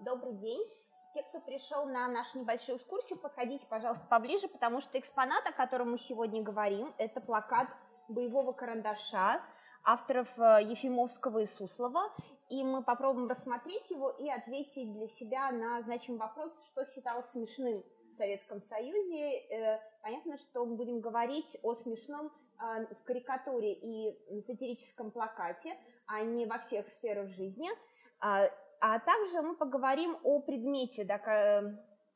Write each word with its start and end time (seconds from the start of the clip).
Добрый 0.00 0.32
день. 0.32 0.66
Те, 1.12 1.22
кто 1.24 1.40
пришел 1.40 1.84
на 1.84 2.08
нашу 2.08 2.38
небольшую 2.38 2.78
экскурсию, 2.78 3.18
подходите, 3.18 3.66
пожалуйста, 3.66 4.06
поближе, 4.08 4.48
потому 4.48 4.80
что 4.80 4.98
экспонат, 4.98 5.46
о 5.46 5.52
котором 5.52 5.90
мы 5.90 5.98
сегодня 5.98 6.42
говорим, 6.42 6.94
это 6.96 7.20
плакат 7.20 7.68
боевого 8.08 8.52
карандаша 8.52 9.42
авторов 9.84 10.26
э, 10.38 10.62
Ефимовского 10.62 11.40
и 11.40 11.46
Суслова. 11.46 12.10
И 12.48 12.64
мы 12.64 12.82
попробуем 12.82 13.28
рассмотреть 13.28 13.90
его 13.90 14.08
и 14.08 14.30
ответить 14.30 14.90
для 14.90 15.06
себя 15.06 15.52
на 15.52 15.82
значимый 15.82 16.18
вопрос, 16.18 16.50
что 16.64 16.86
считалось 16.86 17.28
смешным 17.32 17.84
в 18.10 18.14
Советском 18.14 18.62
Союзе. 18.62 19.40
Э, 19.50 19.80
понятно, 20.02 20.38
что 20.38 20.64
мы 20.64 20.76
будем 20.76 21.00
говорить 21.00 21.58
о 21.62 21.74
смешном 21.74 22.32
а, 22.56 22.86
в 22.86 23.04
карикатуре 23.04 23.74
и 23.74 24.40
сатирическом 24.46 25.10
плакате, 25.10 25.76
а 26.06 26.22
не 26.22 26.46
во 26.46 26.58
всех 26.58 26.88
сферах 26.88 27.28
жизни. 27.28 27.68
А, 28.80 28.98
также 28.98 29.42
мы 29.42 29.56
поговорим 29.56 30.16
о 30.24 30.40
предмете, 30.40 31.04
да, 31.04 31.18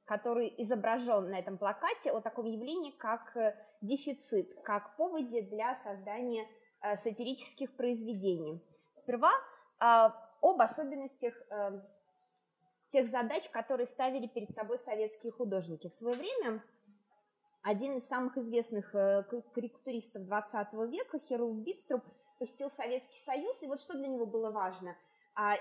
который 0.07 0.53
изображен 0.59 1.31
на 1.31 1.39
этом 1.39 1.59
плакате, 1.59 2.11
о 2.11 2.21
таком 2.21 2.47
явлении, 2.47 2.91
как 2.91 3.37
э, 3.37 3.55
дефицит, 3.83 4.63
как 4.63 4.97
поводе 4.97 5.43
для 5.43 5.75
создания 5.77 6.47
э, 6.81 6.97
сатирических 6.97 7.75
произведений. 7.77 8.63
Сперва 8.97 9.33
а, 9.79 10.15
об 10.41 10.61
особенностях 10.61 11.35
э, 11.51 11.81
тех 12.91 13.09
задач, 13.09 13.49
которые 13.51 13.87
ставили 13.87 14.27
перед 14.27 14.51
собой 14.53 14.79
советские 14.79 15.33
художники. 15.33 15.89
В 15.89 15.95
свое 15.95 16.17
время 16.17 16.63
один 17.63 17.99
из 17.99 18.07
самых 18.09 18.39
известных 18.39 18.91
карикатуристов 18.91 20.25
20 20.25 20.73
века, 20.91 21.19
Херувим 21.19 21.63
Битструп, 21.63 22.05
посетил 22.39 22.71
Советский 22.71 23.21
Союз, 23.25 23.63
и 23.63 23.67
вот 23.67 23.81
что 23.81 23.99
для 23.99 24.09
него 24.09 24.25
было 24.25 24.51
важно– 24.51 24.97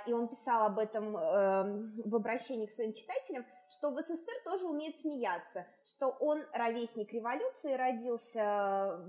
и 0.05 0.13
он 0.13 0.27
писал 0.27 0.63
об 0.67 0.77
этом 0.77 1.17
эм, 1.17 2.01
в 2.05 2.15
обращении 2.15 2.67
к 2.67 2.73
своим 2.73 2.93
читателям, 2.93 3.45
что 3.69 3.89
в 3.89 3.99
СССР 4.01 4.43
тоже 4.45 4.67
умеют 4.67 4.97
смеяться, 4.97 5.65
что 5.85 6.09
он 6.09 6.43
ровесник 6.53 7.11
революции, 7.11 7.73
родился 7.73 9.03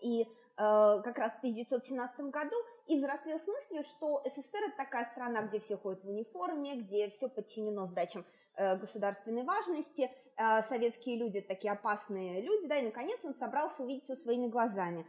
и 0.00 0.22
э, 0.22 0.26
как 0.56 1.18
раз 1.18 1.34
в 1.34 1.38
1917 1.38 2.20
году 2.26 2.56
и 2.86 2.96
взрослел 2.96 3.38
с 3.38 3.46
мыслью, 3.46 3.82
что 3.84 4.22
СССР 4.24 4.68
это 4.68 4.76
такая 4.76 5.06
страна, 5.06 5.42
где 5.42 5.58
все 5.58 5.76
ходят 5.76 6.04
в 6.04 6.08
униформе, 6.08 6.76
где 6.76 7.08
все 7.10 7.28
подчинено 7.28 7.86
сдачам 7.86 8.24
э, 8.56 8.76
государственной 8.76 9.44
важности, 9.44 10.10
э, 10.36 10.62
советские 10.62 11.16
люди 11.16 11.40
такие 11.40 11.72
опасные 11.72 12.40
люди, 12.42 12.66
да, 12.66 12.78
и 12.78 12.84
наконец 12.84 13.18
он 13.24 13.34
собрался 13.34 13.82
увидеть 13.82 14.04
все 14.04 14.16
своими 14.16 14.46
глазами. 14.46 15.06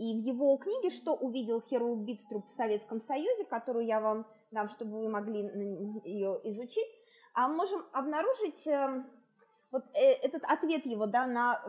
И 0.00 0.14
в 0.14 0.24
его 0.24 0.56
книге 0.56 0.88
«Что 0.88 1.12
увидел 1.12 1.60
Херу 1.60 1.94
Битструп 1.94 2.48
в 2.48 2.54
Советском 2.54 3.02
Союзе», 3.02 3.44
которую 3.44 3.84
я 3.84 4.00
вам 4.00 4.26
дам, 4.50 4.70
чтобы 4.70 4.98
вы 4.98 5.10
могли 5.10 5.40
ее 6.04 6.40
изучить, 6.44 6.88
а 7.34 7.48
можем 7.48 7.82
обнаружить 7.92 8.66
эм, 8.66 9.04
вот 9.70 9.84
э, 9.92 10.12
этот 10.22 10.44
ответ 10.44 10.86
его 10.86 11.04
да, 11.04 11.26
на 11.26 11.62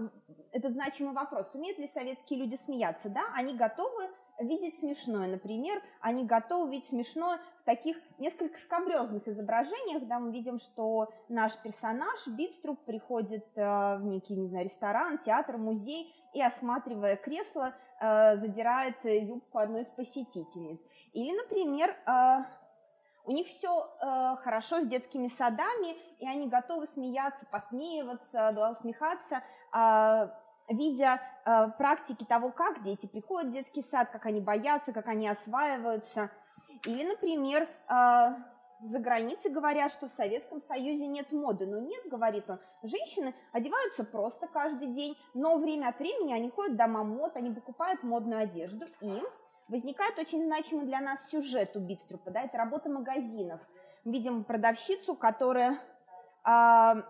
этот 0.54 0.72
значимый 0.72 1.14
вопрос. 1.14 1.54
Умеют 1.54 1.78
ли 1.78 1.90
советские 1.90 2.40
люди 2.40 2.56
смеяться? 2.56 3.10
Да, 3.10 3.22
они 3.36 3.54
готовы 3.54 4.10
видеть 4.42 4.80
смешное. 4.80 5.28
Например, 5.28 5.82
они 6.00 6.26
готовы 6.26 6.72
видеть 6.72 6.90
смешное 6.90 7.40
в 7.62 7.66
таких 7.66 7.98
несколько 8.20 8.58
скобрезных 8.60 9.28
изображениях. 9.28 10.08
Да, 10.08 10.20
мы 10.20 10.32
видим, 10.32 10.60
что 10.60 11.12
наш 11.30 11.56
персонаж 11.58 12.28
Битструп 12.28 12.80
приходит 12.86 13.46
э, 13.56 13.98
в 13.98 14.04
некий, 14.04 14.36
не 14.36 14.48
знаю, 14.48 14.66
ресторан, 14.66 15.18
театр, 15.20 15.58
музей, 15.58 16.14
и, 16.34 16.42
осматривая 16.42 17.18
кресло, 17.18 17.74
э, 18.00 18.38
задирает 18.38 19.04
юбку 19.04 19.58
одной 19.58 19.82
из 19.82 19.90
посетительниц. 19.90 20.80
Или, 21.14 21.36
например, 21.36 21.90
э, 21.90 22.44
у 23.26 23.32
них 23.32 23.48
все 23.48 23.70
э, 23.70 24.36
хорошо 24.38 24.82
с 24.82 24.86
детскими 24.86 25.28
садами, 25.28 25.96
и 26.20 26.28
они 26.28 26.48
готовы 26.48 26.88
смеяться, 26.88 27.46
посмеиваться, 27.52 28.52
да, 28.54 28.72
усмехаться, 28.72 29.44
видя 30.70 31.22
практики 31.78 32.24
того, 32.24 32.52
как 32.52 32.84
дети 32.84 33.06
приходят 33.06 33.50
в 33.50 33.54
детский 33.54 33.84
сад, 33.84 34.10
как 34.10 34.26
они 34.26 34.40
боятся, 34.40 34.94
как 34.94 35.08
они 35.08 35.28
осваиваются. 35.28 36.30
Или, 36.86 37.04
например, 37.08 37.68
за 38.84 39.00
границей 39.00 39.52
говорят, 39.52 39.92
что 39.92 40.08
в 40.08 40.12
Советском 40.12 40.62
Союзе 40.62 41.08
нет 41.08 41.32
моды. 41.32 41.66
Но 41.68 41.80
нет, 41.80 42.02
говорит 42.10 42.50
он, 42.50 42.60
женщины 42.84 43.36
одеваются 43.52 44.04
просто 44.04 44.48
каждый 44.48 44.88
день, 44.88 45.18
но 45.34 45.58
время 45.58 45.90
от 45.90 46.00
времени 46.00 46.34
они 46.34 46.50
ходят 46.50 46.74
в 46.74 46.78
дома 46.78 47.04
мод, 47.04 47.36
они 47.36 47.52
покупают 47.52 48.04
модную 48.04 48.42
одежду. 48.42 48.86
И 49.02 49.22
возникает 49.68 50.18
очень 50.20 50.44
значимый 50.46 50.86
для 50.86 51.00
нас 51.00 51.30
сюжет 51.30 51.76
у 51.76 51.80
Битструпа, 51.80 52.32
да, 52.32 52.42
это 52.42 52.58
работа 52.58 52.90
магазинов. 52.90 53.62
Видим 54.04 54.44
продавщицу, 54.44 55.16
которая 55.16 55.80
э, 56.44 57.04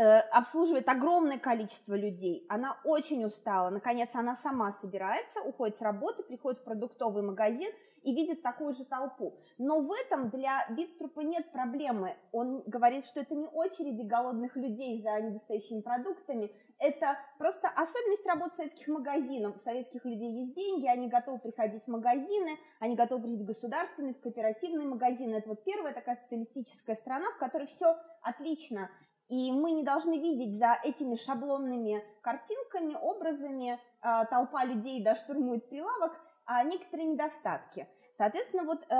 обслуживает 0.00 0.88
огромное 0.88 1.38
количество 1.38 1.94
людей. 1.94 2.46
Она 2.48 2.76
очень 2.84 3.24
устала. 3.24 3.70
Наконец, 3.70 4.10
она 4.14 4.34
сама 4.36 4.72
собирается, 4.72 5.42
уходит 5.42 5.78
с 5.78 5.82
работы, 5.82 6.22
приходит 6.22 6.60
в 6.60 6.64
продуктовый 6.64 7.22
магазин– 7.22 7.70
и 8.02 8.14
видит 8.14 8.42
такую 8.42 8.74
же 8.74 8.84
толпу. 8.84 9.34
Но 9.58 9.80
в 9.80 9.92
этом 9.92 10.30
для 10.30 10.66
Битструпа 10.70 11.20
нет 11.20 11.50
проблемы. 11.52 12.16
Он 12.32 12.62
говорит, 12.66 13.04
что 13.04 13.20
это 13.20 13.34
не 13.34 13.46
очереди 13.46 14.02
голодных 14.02 14.56
людей 14.56 15.00
за 15.00 15.20
недостающими 15.20 15.80
продуктами, 15.80 16.50
это 16.78 17.18
просто 17.36 17.68
особенность 17.68 18.26
работы 18.26 18.56
советских 18.56 18.88
магазинов. 18.88 19.56
У 19.56 19.58
советских 19.58 20.04
людей 20.04 20.32
есть 20.44 20.54
деньги, 20.54 20.86
они 20.86 21.08
готовы 21.08 21.38
приходить 21.38 21.84
в 21.84 21.88
магазины, 21.88 22.58
они 22.78 22.96
готовы 22.96 23.22
приходить 23.22 23.44
в 23.44 23.48
государственные, 23.48 24.14
в 24.14 24.20
кооперативные 24.20 24.88
магазины. 24.88 25.34
Это 25.34 25.48
вот 25.50 25.62
первая 25.64 25.92
такая 25.92 26.16
социалистическая 26.16 26.96
страна, 26.96 27.26
в 27.32 27.38
которой 27.38 27.66
все 27.66 27.96
отлично. 28.22 28.90
И 29.30 29.52
мы 29.52 29.70
не 29.70 29.84
должны 29.84 30.18
видеть 30.18 30.58
за 30.58 30.76
этими 30.82 31.14
шаблонными 31.14 32.04
картинками, 32.20 32.96
образами, 33.00 33.78
э, 34.02 34.26
толпа 34.28 34.64
людей 34.64 35.04
да, 35.04 35.14
штурмует 35.14 35.68
прилавок, 35.68 36.20
а 36.46 36.64
некоторые 36.64 37.06
недостатки. 37.06 37.88
Соответственно, 38.18 38.64
вот 38.64 38.84
э, 38.88 38.94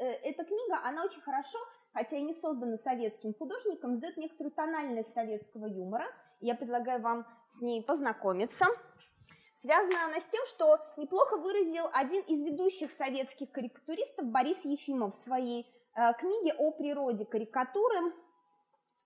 э, 0.00 0.06
эта 0.24 0.44
книга, 0.44 0.80
она 0.84 1.04
очень 1.04 1.20
хорошо, 1.20 1.58
хотя 1.92 2.16
и 2.16 2.22
не 2.22 2.32
создана 2.32 2.76
советским 2.78 3.32
художником, 3.32 3.96
сдает 3.96 4.16
некоторую 4.16 4.52
тональность 4.52 5.14
советского 5.14 5.66
юмора. 5.66 6.06
Я 6.40 6.56
предлагаю 6.56 7.00
вам 7.00 7.24
с 7.48 7.60
ней 7.60 7.80
познакомиться. 7.80 8.66
Связана 9.54 10.06
она 10.06 10.20
с 10.20 10.24
тем, 10.24 10.44
что 10.46 10.78
неплохо 10.96 11.36
выразил 11.36 11.84
один 11.92 12.22
из 12.22 12.42
ведущих 12.42 12.90
советских 12.90 13.52
карикатуристов 13.52 14.26
Борис 14.26 14.64
Ефимов 14.64 15.14
в 15.14 15.22
своей 15.22 15.64
э, 15.94 16.12
книге 16.18 16.54
о 16.58 16.72
природе 16.72 17.24
карикатуры, 17.24 18.12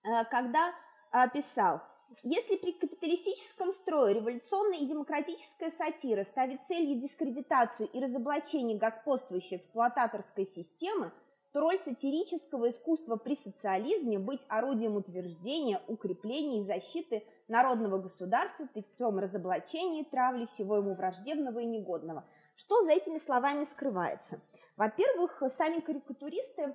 когда 0.02 0.72
э, 1.12 1.28
писал– 1.30 1.82
если 2.22 2.56
при 2.56 2.72
капиталистическом 2.72 3.72
строе 3.72 4.14
революционная 4.14 4.78
и 4.78 4.86
демократическая 4.86 5.70
сатира 5.70 6.24
ставит 6.24 6.64
целью 6.66 7.00
дискредитацию 7.00 7.88
и 7.90 8.00
разоблачение 8.00 8.78
господствующей 8.78 9.58
эксплуататорской 9.58 10.46
системы, 10.46 11.12
то 11.52 11.60
роль 11.60 11.78
сатирического 11.78 12.70
искусства 12.70 13.16
при 13.16 13.36
социализме 13.36 14.18
быть 14.18 14.40
орудием 14.48 14.96
утверждения, 14.96 15.80
укрепления 15.86 16.60
и 16.60 16.64
защиты 16.64 17.24
народного 17.46 17.98
государства 17.98 18.66
при 18.72 18.82
том 18.98 19.18
разоблачении 19.18 20.02
и 20.02 20.10
травли 20.10 20.46
всего 20.46 20.76
ему 20.76 20.94
враждебного 20.94 21.60
и 21.60 21.66
негодного. 21.66 22.24
Что 22.56 22.82
за 22.82 22.90
этими 22.90 23.18
словами 23.18 23.64
скрывается? 23.64 24.40
Во-первых, 24.76 25.42
сами 25.56 25.80
карикатуристы 25.80 26.74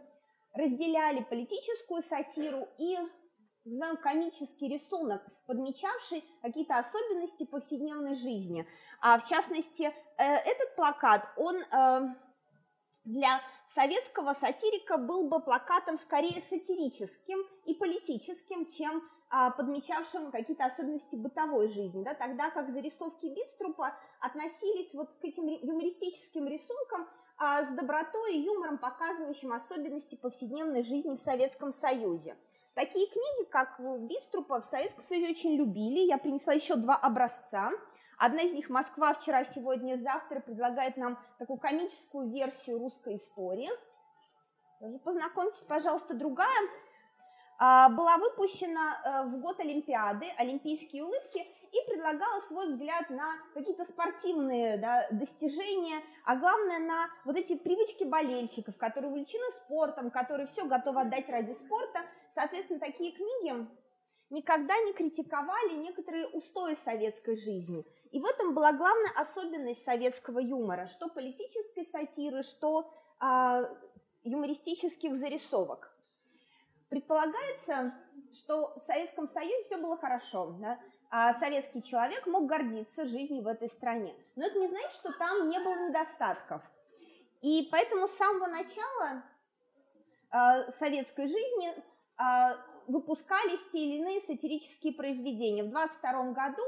разделяли 0.54 1.24
политическую 1.24 2.02
сатиру 2.02 2.68
и 2.78 2.98
называем 3.66 3.98
комический 3.98 4.68
рисунок, 4.68 5.22
подмечавший 5.48 6.24
какие-то 6.42 6.78
особенности 6.78 7.46
повседневной 7.46 8.16
жизни. 8.16 8.68
А 9.02 9.18
в 9.18 9.28
частности, 9.28 9.84
э, 9.84 9.94
этот 10.18 10.76
плакат, 10.76 11.30
он 11.38 11.56
э, 11.58 12.16
для 13.06 13.42
советского 13.66 14.34
сатирика 14.34 14.98
был 14.98 15.28
бы 15.30 15.40
плакатом 15.42 15.98
скорее 15.98 16.42
сатирическим 16.50 17.40
и 17.66 17.74
политическим, 17.74 18.66
чем 18.68 19.04
а, 19.30 19.50
подмечавшим 19.50 20.32
какие-то 20.32 20.66
особенности 20.66 21.16
бытовой 21.16 21.68
жизни, 21.70 22.04
да, 22.04 22.14
тогда 22.14 22.52
как 22.52 22.72
зарисовки 22.72 23.26
Битструпа 23.26 23.98
относились 24.20 24.94
вот 24.94 25.10
к 25.20 25.26
этим 25.26 25.48
юмористическим 25.48 26.48
рисункам 26.48 27.10
с 27.64 27.70
добротой 27.76 28.36
и 28.36 28.42
юмором, 28.42 28.78
показывающим 28.78 29.54
особенности 29.54 30.16
повседневной 30.16 30.84
жизни 30.84 31.16
в 31.16 31.20
Советском 31.20 31.72
Союзе. 31.72 32.36
Такие 32.74 33.06
книги, 33.08 33.50
как 33.52 33.80
Биструпа, 34.08 34.62
в 34.62 34.66
Советском 34.66 35.06
Союзе 35.06 35.32
очень 35.32 35.56
любили. 35.56 36.00
Я 36.08 36.18
принесла 36.18 36.54
еще 36.54 36.76
два 36.76 36.96
образца. 36.96 37.72
Одна 38.18 38.42
из 38.42 38.54
них 38.54 38.70
«Москва 38.70 39.14
вчера, 39.14 39.44
сегодня, 39.46 39.96
завтра» 39.98 40.40
предлагает 40.40 40.98
нам 40.98 41.20
такую 41.38 41.60
комическую 41.60 42.32
версию 42.32 42.80
русской 42.80 43.16
истории. 43.16 43.70
Познакомьтесь, 45.04 45.64
пожалуйста, 45.68 46.14
другая. 46.16 46.70
А, 47.60 47.90
была 47.90 48.18
выпущена 48.18 49.02
э, 49.06 49.24
в 49.28 49.40
год 49.40 49.60
Олимпиады 49.60 50.26
«Олимпийские 50.38 51.04
улыбки», 51.04 51.46
и 51.74 51.90
предлагала 51.90 52.40
свой 52.42 52.68
взгляд 52.68 53.10
на 53.10 53.34
какие-то 53.56 53.84
спортивные 53.86 54.78
да, 54.78 55.08
достижения, 55.10 56.02
а 56.24 56.36
главное 56.36 56.80
на 56.80 57.08
вот 57.26 57.36
эти 57.36 57.56
привычки 57.56 58.04
болельщиков, 58.04 58.78
которые 58.78 59.12
увлечены 59.12 59.46
спортом, 59.54 60.12
которые 60.12 60.46
все 60.46 60.66
готовы 60.66 61.02
отдать 61.02 61.28
ради 61.30 61.54
спорта. 61.54 62.02
Соответственно, 62.32 62.80
такие 62.80 63.12
книги 63.12 63.68
никогда 64.30 64.78
не 64.82 64.94
критиковали 64.94 65.74
некоторые 65.74 66.28
устои 66.28 66.76
советской 66.84 67.36
жизни. 67.38 67.84
И 68.12 68.20
в 68.20 68.26
этом 68.26 68.54
была 68.54 68.72
главная 68.74 69.12
особенность 69.16 69.84
советского 69.84 70.40
юмора, 70.40 70.86
что 70.86 71.10
политической 71.10 71.86
сатиры, 71.88 72.44
что 72.44 72.94
а, 73.20 73.68
юмористических 74.24 75.16
зарисовок. 75.16 75.92
Предполагается, 76.90 77.96
что 78.34 78.76
в 78.76 78.80
Советском 78.82 79.28
Союзе 79.28 79.64
все 79.64 79.78
было 79.78 79.98
хорошо, 79.98 80.56
да? 80.60 80.80
А 81.16 81.36
советский 81.36 81.84
человек 81.84 82.26
мог 82.26 82.48
гордиться 82.48 83.06
жизнью 83.06 83.44
в 83.44 83.48
этой 83.48 83.70
стране. 83.70 84.16
Но 84.36 84.48
это 84.48 84.58
не 84.58 84.68
значит, 84.68 84.94
что 84.94 85.12
там 85.14 85.48
не 85.48 85.60
было 85.60 85.88
недостатков. 85.88 86.64
И 87.44 87.68
поэтому 87.72 88.08
с 88.08 88.18
самого 88.18 88.48
начала 88.48 89.22
э, 90.32 90.72
советской 90.72 91.28
жизни 91.28 91.70
э, 91.70 92.58
выпускались 92.88 93.60
те 93.72 93.78
или 93.78 93.98
иные 94.00 94.22
сатирические 94.22 94.94
произведения. 94.94 95.64
В 95.64 95.70
22 95.70 96.32
году 96.32 96.64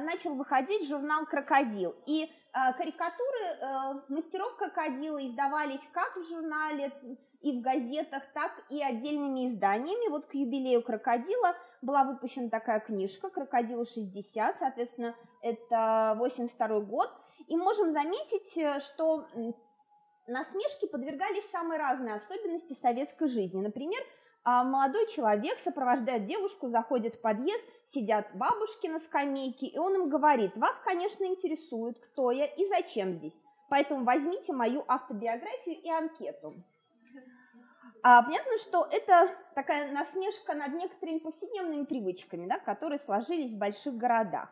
начал 0.00 0.34
выходить 0.34 0.86
журнал 0.86 1.26
«Крокодил». 1.26 1.94
И 2.06 2.24
э, 2.24 2.28
карикатуры 2.76 3.44
э, 3.44 4.00
мастеров 4.08 4.56
крокодила 4.56 5.24
издавались 5.24 5.82
как 5.92 6.16
в 6.16 6.28
журнале 6.28 6.92
и 7.40 7.58
в 7.58 7.62
газетах, 7.62 8.22
так 8.32 8.52
и 8.70 8.82
отдельными 8.82 9.46
изданиями. 9.46 10.10
Вот 10.10 10.26
к 10.26 10.34
юбилею 10.34 10.82
крокодила 10.82 11.54
была 11.82 12.04
выпущена 12.04 12.48
такая 12.48 12.80
книжка 12.80 13.30
«Крокодилу 13.30 13.82
60», 13.82 14.54
соответственно, 14.58 15.16
это 15.42 16.14
82 16.18 16.80
год. 16.80 17.10
И 17.48 17.56
можем 17.56 17.90
заметить, 17.90 18.56
э, 18.56 18.80
что 18.80 19.26
насмешки 20.26 20.86
подвергались 20.86 21.50
самые 21.50 21.78
разные 21.78 22.14
особенности 22.14 22.74
советской 22.74 23.28
жизни. 23.28 23.60
Например, 23.60 24.00
молодой 24.44 25.06
человек 25.08 25.58
сопровождает 25.58 26.26
девушку, 26.26 26.68
заходит 26.68 27.14
в 27.14 27.20
подъезд, 27.20 27.64
сидят 27.88 28.26
бабушки 28.34 28.86
на 28.86 28.98
скамейке, 28.98 29.66
и 29.66 29.78
он 29.78 29.94
им 29.94 30.08
говорит, 30.08 30.56
вас, 30.56 30.80
конечно, 30.84 31.24
интересует, 31.24 31.98
кто 31.98 32.30
я 32.30 32.46
и 32.46 32.66
зачем 32.68 33.14
здесь, 33.14 33.38
поэтому 33.68 34.04
возьмите 34.04 34.52
мою 34.52 34.84
автобиографию 34.88 35.80
и 35.80 35.90
анкету. 35.90 36.54
А, 38.02 38.22
понятно, 38.22 38.58
что 38.58 38.86
это 38.90 39.30
такая 39.54 39.92
насмешка 39.92 40.54
над 40.54 40.74
некоторыми 40.74 41.18
повседневными 41.18 41.84
привычками, 41.84 42.48
да, 42.48 42.58
которые 42.58 42.98
сложились 42.98 43.52
в 43.52 43.58
больших 43.58 43.96
городах. 43.96 44.48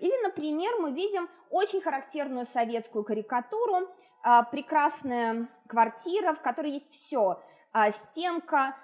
Или, 0.00 0.24
например, 0.24 0.80
мы 0.80 0.92
видим 0.92 1.28
очень 1.50 1.82
характерную 1.82 2.46
советскую 2.46 3.04
карикатуру, 3.04 3.88
а, 4.22 4.42
прекрасная 4.42 5.48
квартира, 5.68 6.32
в 6.32 6.40
которой 6.40 6.72
есть 6.72 6.90
все, 6.90 7.42
а, 7.72 7.92
стенка, 7.92 8.58
а, 8.58 8.74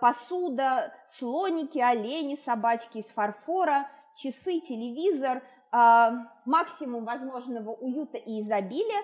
посуда, 0.00 0.92
слоники, 1.18 1.78
олени, 1.78 2.36
собачки 2.36 2.98
из 2.98 3.06
фарфора, 3.06 3.88
часы, 4.14 4.60
телевизор, 4.60 5.42
а, 5.70 6.12
максимум 6.44 7.04
возможного 7.04 7.70
уюта 7.70 8.18
и 8.18 8.40
изобилия, 8.40 9.02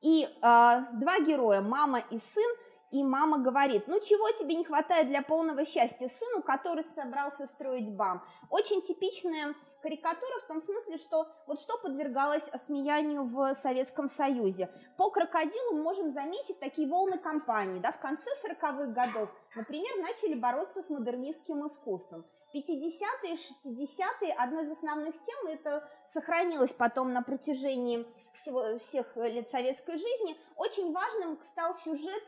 и 0.00 0.28
а, 0.42 0.88
два 0.92 1.20
героя, 1.20 1.60
мама 1.60 2.00
и 2.10 2.18
сын, 2.18 2.56
и 2.92 3.02
мама 3.02 3.38
говорит, 3.38 3.88
ну 3.88 3.98
чего 4.00 4.30
тебе 4.38 4.54
не 4.54 4.64
хватает 4.64 5.08
для 5.08 5.22
полного 5.22 5.64
счастья 5.64 6.08
сыну, 6.08 6.42
который 6.42 6.84
собрался 6.94 7.46
строить 7.46 7.90
БАМ. 7.90 8.22
Очень 8.50 8.82
типичная 8.82 9.54
карикатура 9.82 10.40
в 10.40 10.46
том 10.46 10.62
смысле, 10.62 10.98
что 10.98 11.26
вот 11.46 11.58
что 11.58 11.78
подвергалось 11.78 12.46
осмеянию 12.48 13.24
в 13.24 13.54
Советском 13.54 14.08
Союзе. 14.08 14.70
По 14.98 15.10
крокодилу 15.10 15.82
можем 15.82 16.12
заметить 16.12 16.60
такие 16.60 16.86
волны 16.86 17.18
кампании. 17.18 17.80
Да, 17.80 17.92
в 17.92 17.98
конце 17.98 18.28
40-х 18.46 18.86
годов, 18.88 19.30
например, 19.56 19.90
начали 20.00 20.34
бороться 20.34 20.82
с 20.82 20.90
модернистским 20.90 21.66
искусством. 21.66 22.26
50-е, 22.54 23.38
60-е, 23.64 24.32
одной 24.34 24.64
из 24.64 24.70
основных 24.70 25.14
тем, 25.24 25.46
это 25.46 25.88
сохранилось 26.06 26.72
потом 26.72 27.14
на 27.14 27.22
протяжении 27.22 28.06
всего, 28.34 28.78
всех 28.78 29.16
лет 29.16 29.48
советской 29.48 29.96
жизни, 29.96 30.36
очень 30.56 30.92
важным 30.92 31.38
стал 31.44 31.74
сюжет 31.76 32.22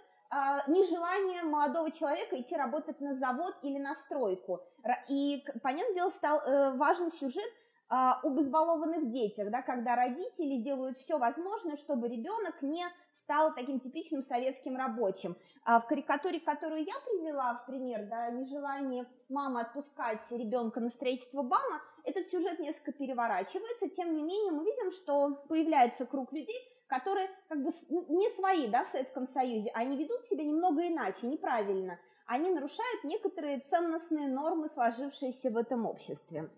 нежелание 0.66 1.42
молодого 1.42 1.90
человека 1.90 2.40
идти 2.40 2.56
работать 2.56 3.00
на 3.00 3.14
завод 3.14 3.54
или 3.62 3.78
на 3.78 3.94
стройку. 3.94 4.60
И, 5.08 5.44
понятное 5.62 5.94
дело, 5.94 6.10
стал 6.10 6.40
э, 6.40 6.76
важен 6.76 7.10
сюжет 7.10 7.50
а, 7.90 8.18
об 8.22 8.40
избалованных 8.40 9.10
детях, 9.10 9.50
да, 9.50 9.60
когда 9.62 9.94
родители 9.94 10.56
делают 10.56 10.96
все 10.96 11.18
возможное, 11.18 11.76
чтобы 11.76 12.08
ребенок 12.08 12.62
не 12.62 12.84
стал 13.12 13.54
таким 13.54 13.78
типичным 13.78 14.22
советским 14.22 14.76
рабочим. 14.76 15.36
А 15.64 15.80
в 15.80 15.86
карикатуре, 15.86 16.40
которую 16.40 16.82
я 16.82 16.94
привела 17.04 17.54
в 17.54 17.66
пример, 17.66 18.06
да, 18.06 18.30
нежелание 18.30 19.06
мамы 19.28 19.60
отпускать 19.60 20.22
ребенка 20.30 20.80
на 20.80 20.88
строительство 20.88 21.42
БАМа, 21.42 21.82
этот 22.04 22.26
сюжет 22.28 22.58
несколько 22.58 22.92
переворачивается, 22.92 23.88
тем 23.90 24.14
не 24.14 24.22
менее 24.22 24.52
мы 24.52 24.64
видим, 24.64 24.90
что 24.90 25.44
появляется 25.48 26.06
круг 26.06 26.32
людей, 26.32 26.58
которые 26.98 27.28
как 27.48 27.62
бы 27.62 27.70
не 27.90 28.30
свои 28.36 28.68
да, 28.68 28.84
в 28.84 28.88
Советском 28.88 29.26
Союзе, 29.26 29.70
они 29.74 29.96
ведут 29.96 30.24
себя 30.26 30.44
немного 30.44 30.86
иначе, 30.86 31.26
неправильно. 31.26 31.98
Они 32.26 32.50
нарушают 32.50 33.04
некоторые 33.04 33.60
ценностные 33.60 34.28
нормы, 34.28 34.68
сложившиеся 34.68 35.50
в 35.50 35.56
этом 35.56 35.86
обществе. 35.86 36.50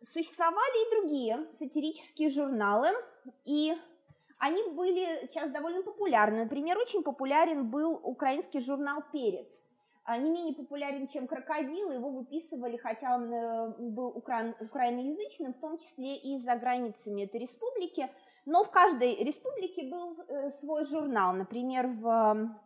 Существовали 0.00 0.86
и 0.86 1.00
другие 1.00 1.46
сатирические 1.58 2.30
журналы, 2.30 2.88
и 3.44 3.74
они 4.38 4.62
были 4.70 5.04
сейчас 5.26 5.50
довольно 5.50 5.82
популярны. 5.82 6.44
Например, 6.44 6.78
очень 6.78 7.02
популярен 7.02 7.68
был 7.68 8.00
украинский 8.02 8.60
журнал 8.60 9.02
«Перец», 9.12 9.62
не 10.16 10.30
менее 10.30 10.54
популярен, 10.54 11.06
чем 11.06 11.26
«Крокодил», 11.26 11.90
его 11.90 12.10
выписывали, 12.10 12.76
хотя 12.76 13.14
он 13.16 13.32
э, 13.32 13.74
был 13.78 14.08
укра... 14.08 14.54
украиноязычным, 14.60 15.54
в 15.54 15.60
том 15.60 15.78
числе 15.78 16.16
и 16.16 16.38
за 16.38 16.56
границами 16.56 17.22
этой 17.22 17.40
республики, 17.40 18.10
но 18.46 18.64
в 18.64 18.70
каждой 18.70 19.16
республике 19.22 19.88
был 19.88 20.16
э, 20.20 20.50
свой 20.50 20.84
журнал. 20.86 21.34
Например, 21.34 21.86
в 21.86 22.56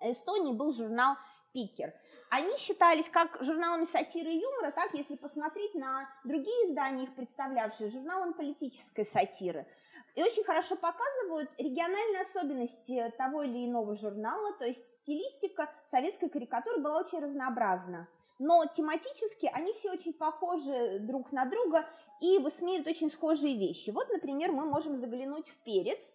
Эстонии 0.00 0.52
был 0.52 0.72
журнал 0.72 1.16
«Пикер». 1.52 1.94
Они 2.30 2.56
считались 2.56 3.10
как 3.10 3.36
журналами 3.42 3.84
сатиры 3.84 4.30
и 4.30 4.40
юмора, 4.40 4.72
так, 4.72 4.94
если 4.94 5.16
посмотреть 5.16 5.74
на 5.74 6.08
другие 6.24 6.70
издания, 6.70 7.04
их 7.04 7.14
представлявшие, 7.14 7.90
журналом 7.90 8.32
политической 8.32 9.04
сатиры. 9.04 9.66
И 10.14 10.22
очень 10.22 10.44
хорошо 10.44 10.76
показывают 10.76 11.50
региональные 11.58 12.22
особенности 12.22 13.12
того 13.18 13.42
или 13.42 13.66
иного 13.66 13.96
журнала, 13.96 14.52
то 14.58 14.66
есть 14.66 14.86
стилистика 15.02 15.68
советской 15.90 16.28
карикатуры 16.28 16.80
была 16.80 17.00
очень 17.00 17.18
разнообразна. 17.18 18.08
Но 18.38 18.64
тематически 18.66 19.50
они 19.52 19.72
все 19.72 19.92
очень 19.92 20.12
похожи 20.12 20.98
друг 21.00 21.32
на 21.32 21.44
друга 21.44 21.86
и 22.20 22.38
высмеивают 22.38 22.88
очень 22.88 23.10
схожие 23.10 23.56
вещи. 23.56 23.90
Вот, 23.90 24.08
например, 24.10 24.52
мы 24.52 24.64
можем 24.64 24.96
заглянуть 24.96 25.48
в 25.48 25.56
перец 25.58 26.10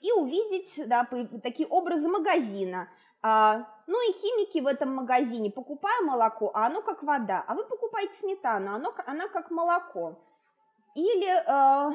и 0.00 0.10
увидеть 0.12 0.88
да, 0.88 1.06
такие 1.42 1.68
образы 1.68 2.08
магазина. 2.08 2.88
А, 3.20 3.66
ну 3.86 4.10
и 4.10 4.12
химики 4.12 4.60
в 4.60 4.66
этом 4.66 4.94
магазине, 4.94 5.50
покупая 5.50 6.00
молоко, 6.02 6.52
а 6.54 6.66
оно 6.66 6.82
как 6.82 7.02
вода, 7.02 7.44
а 7.46 7.54
вы 7.54 7.64
покупаете 7.64 8.14
сметану, 8.14 8.72
оно, 8.72 8.94
она 9.06 9.28
как 9.28 9.50
молоко. 9.50 10.18
Или 10.94 11.28
э, 11.28 11.92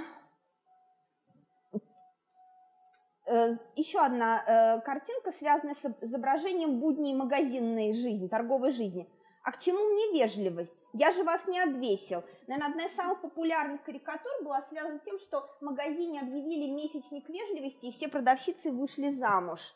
еще 3.75 4.00
одна 4.00 4.44
э, 4.46 4.82
картинка, 4.82 5.32
связанная 5.32 5.75
с 5.75 5.86
изображением 6.01 6.80
будней 6.80 7.13
магазинной 7.15 7.94
жизни, 7.94 8.27
торговой 8.27 8.72
жизни. 8.72 9.10
А 9.44 9.51
к 9.51 9.60
чему 9.60 9.80
мне 9.80 10.20
вежливость? 10.20 10.74
Я 10.94 11.12
же 11.12 11.24
вас 11.24 11.48
не 11.48 11.60
обвесил. 11.60 12.24
Наверное, 12.48 12.70
одна 12.70 12.86
из 12.86 12.96
самых 12.96 13.22
популярных 13.22 13.84
карикатур 13.84 14.32
была 14.44 14.62
связана 14.62 15.00
с 15.00 15.03
тем, 15.03 15.20
что 15.20 15.42
в 15.60 15.63
магазине 15.63 16.22
объявили 16.22 16.70
месячник 16.70 17.27
вежливости, 17.27 17.88
и 17.88 17.92
все 17.92 18.08
продавщицы 18.08 18.72
вышли 18.72 19.10
замуж. 19.10 19.74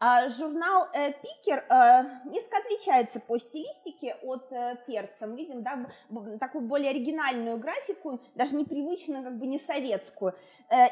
А 0.00 0.28
журнал 0.28 0.86
э, 0.94 1.12
Пикер 1.12 1.64
э, 1.68 2.04
несколько 2.26 2.58
отличается 2.58 3.18
по 3.18 3.36
стилистике 3.36 4.16
от 4.22 4.46
э, 4.52 4.76
перца. 4.86 5.26
Мы 5.26 5.36
видим 5.36 5.64
да, 5.64 5.86
такую 6.38 6.62
более 6.62 6.90
оригинальную 6.90 7.58
графику, 7.58 8.20
даже 8.36 8.54
непривычную, 8.54 9.24
как 9.24 9.36
бы 9.36 9.46
не 9.46 9.58
советскую. 9.58 10.34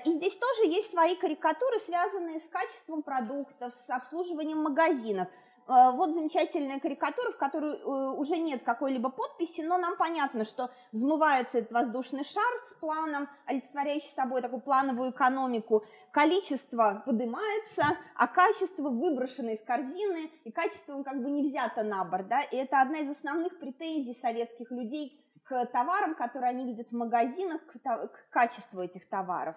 И 0.04 0.12
здесь 0.12 0.34
тоже 0.36 0.72
есть 0.72 0.90
свои 0.90 1.14
карикатуры, 1.14 1.78
связанные 1.80 2.40
с 2.40 2.48
качеством 2.48 3.02
продуктов, 3.02 3.74
с 3.74 3.90
обслуживанием 3.90 4.58
магазинов. 4.58 5.28
Э, 5.68 5.90
вот 5.92 6.14
замечательная 6.14 6.78
карикатура, 6.78 7.32
в 7.32 7.38
которой 7.38 7.74
э, 7.74 7.84
уже 7.84 8.36
нет 8.36 8.62
какой-либо 8.62 9.10
подписи, 9.10 9.62
но 9.62 9.78
нам 9.78 9.96
понятно, 9.96 10.44
что 10.44 10.70
взмывается 10.92 11.58
этот 11.58 11.72
воздушный 11.72 12.24
шар 12.24 12.52
с 12.70 12.74
планом, 12.74 13.28
олицетворяющий 13.46 14.10
собой 14.10 14.42
такую 14.42 14.60
плановую 14.60 15.10
экономику. 15.10 15.84
Количество 16.12 17.02
поднимается, 17.04 17.98
а 18.14 18.28
качество 18.28 18.90
выброшено 18.90 19.50
из 19.50 19.62
корзины, 19.62 20.30
и 20.44 20.52
качество 20.52 21.02
как 21.02 21.20
бы 21.20 21.30
не 21.30 21.42
взято 21.42 21.82
на 21.82 22.04
борт. 22.04 22.28
Да? 22.28 22.42
И 22.42 22.56
это 22.56 22.80
одна 22.80 23.00
из 23.00 23.10
основных 23.10 23.58
претензий 23.58 24.14
советских 24.14 24.70
людей 24.70 25.20
к 25.42 25.66
товарам, 25.66 26.14
которые 26.14 26.50
они 26.50 26.64
видят 26.64 26.90
в 26.90 26.96
магазинах, 26.96 27.60
к, 27.66 27.78
к 27.82 28.30
качеству 28.30 28.80
этих 28.80 29.08
товаров. 29.08 29.56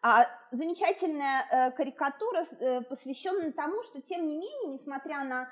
А 0.00 0.26
замечательная 0.52 1.44
э, 1.50 1.70
карикатура, 1.72 2.44
э, 2.60 2.82
посвященная 2.82 3.52
тому, 3.52 3.82
что 3.82 4.00
тем 4.00 4.28
не 4.28 4.36
менее, 4.36 4.72
несмотря 4.72 5.24
на 5.24 5.48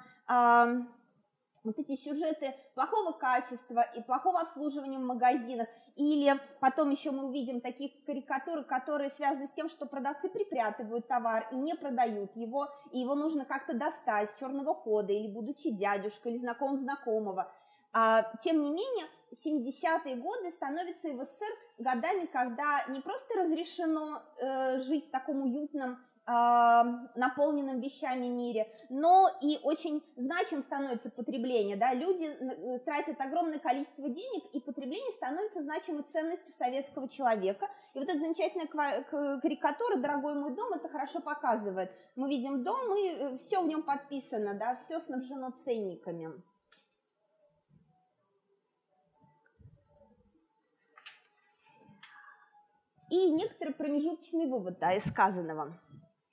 вот 1.66 1.78
эти 1.78 1.96
сюжеты 1.96 2.54
плохого 2.74 3.12
качества 3.12 3.80
и 3.80 4.00
плохого 4.00 4.40
обслуживания 4.40 4.98
в 4.98 5.02
магазинах, 5.02 5.68
или 5.96 6.40
потом 6.60 6.90
еще 6.90 7.10
мы 7.10 7.26
увидим 7.26 7.60
такие 7.60 7.90
карикатуры, 8.06 8.62
которые 8.62 9.10
связаны 9.10 9.48
с 9.48 9.52
тем, 9.52 9.68
что 9.68 9.86
продавцы 9.86 10.28
припрятывают 10.28 11.08
товар 11.08 11.48
и 11.50 11.56
не 11.56 11.74
продают 11.74 12.34
его, 12.36 12.68
и 12.92 13.00
его 13.00 13.14
нужно 13.14 13.44
как-то 13.44 13.74
достать 13.74 14.30
с 14.30 14.38
черного 14.38 14.74
хода, 14.74 15.12
или 15.12 15.28
будучи 15.28 15.70
дядюшкой, 15.70 16.32
или 16.32 16.38
знакомым 16.38 16.76
знакомого. 16.76 17.52
А, 17.98 18.24
тем 18.44 18.60
не 18.60 18.68
менее, 18.68 19.06
70-е 19.32 20.16
годы 20.16 20.52
становятся 20.52 21.08
в 21.08 21.24
СССР 21.24 21.48
годами, 21.78 22.26
когда 22.26 22.84
не 22.90 23.00
просто 23.00 23.38
разрешено 23.38 24.20
э, 24.38 24.80
жить 24.80 25.08
в 25.08 25.10
таком 25.10 25.44
уютном, 25.44 25.92
э, 25.92 26.32
наполненном 27.14 27.80
вещами 27.80 28.26
мире, 28.26 28.70
но 28.90 29.30
и 29.40 29.58
очень 29.62 30.04
значим 30.16 30.60
становится 30.60 31.08
потребление. 31.08 31.78
Да? 31.78 31.94
Люди 31.94 32.24
э, 32.24 32.80
тратят 32.80 33.18
огромное 33.18 33.60
количество 33.60 34.06
денег, 34.10 34.44
и 34.52 34.60
потребление 34.60 35.14
становится 35.14 35.62
значимой 35.62 36.02
ценностью 36.12 36.52
советского 36.58 37.08
человека. 37.08 37.66
И 37.94 37.98
вот 37.98 38.10
эта 38.10 38.18
замечательная 38.18 38.66
карикатура 39.40 39.96
«Дорогой 39.96 40.34
мой 40.34 40.54
дом» 40.54 40.74
это 40.74 40.90
хорошо 40.90 41.20
показывает. 41.20 41.90
Мы 42.14 42.28
видим 42.28 42.62
дом, 42.62 42.94
и 42.94 43.08
э, 43.08 43.36
все 43.38 43.62
в 43.62 43.66
нем 43.66 43.82
подписано, 43.84 44.52
да? 44.52 44.76
все 44.76 45.00
снабжено 45.00 45.52
ценниками. 45.64 46.42
И 53.10 53.30
некоторый 53.30 53.74
промежуточный 53.74 54.46
вывод 54.46 54.78
да, 54.78 54.92
из 54.92 55.04
сказанного. 55.04 55.78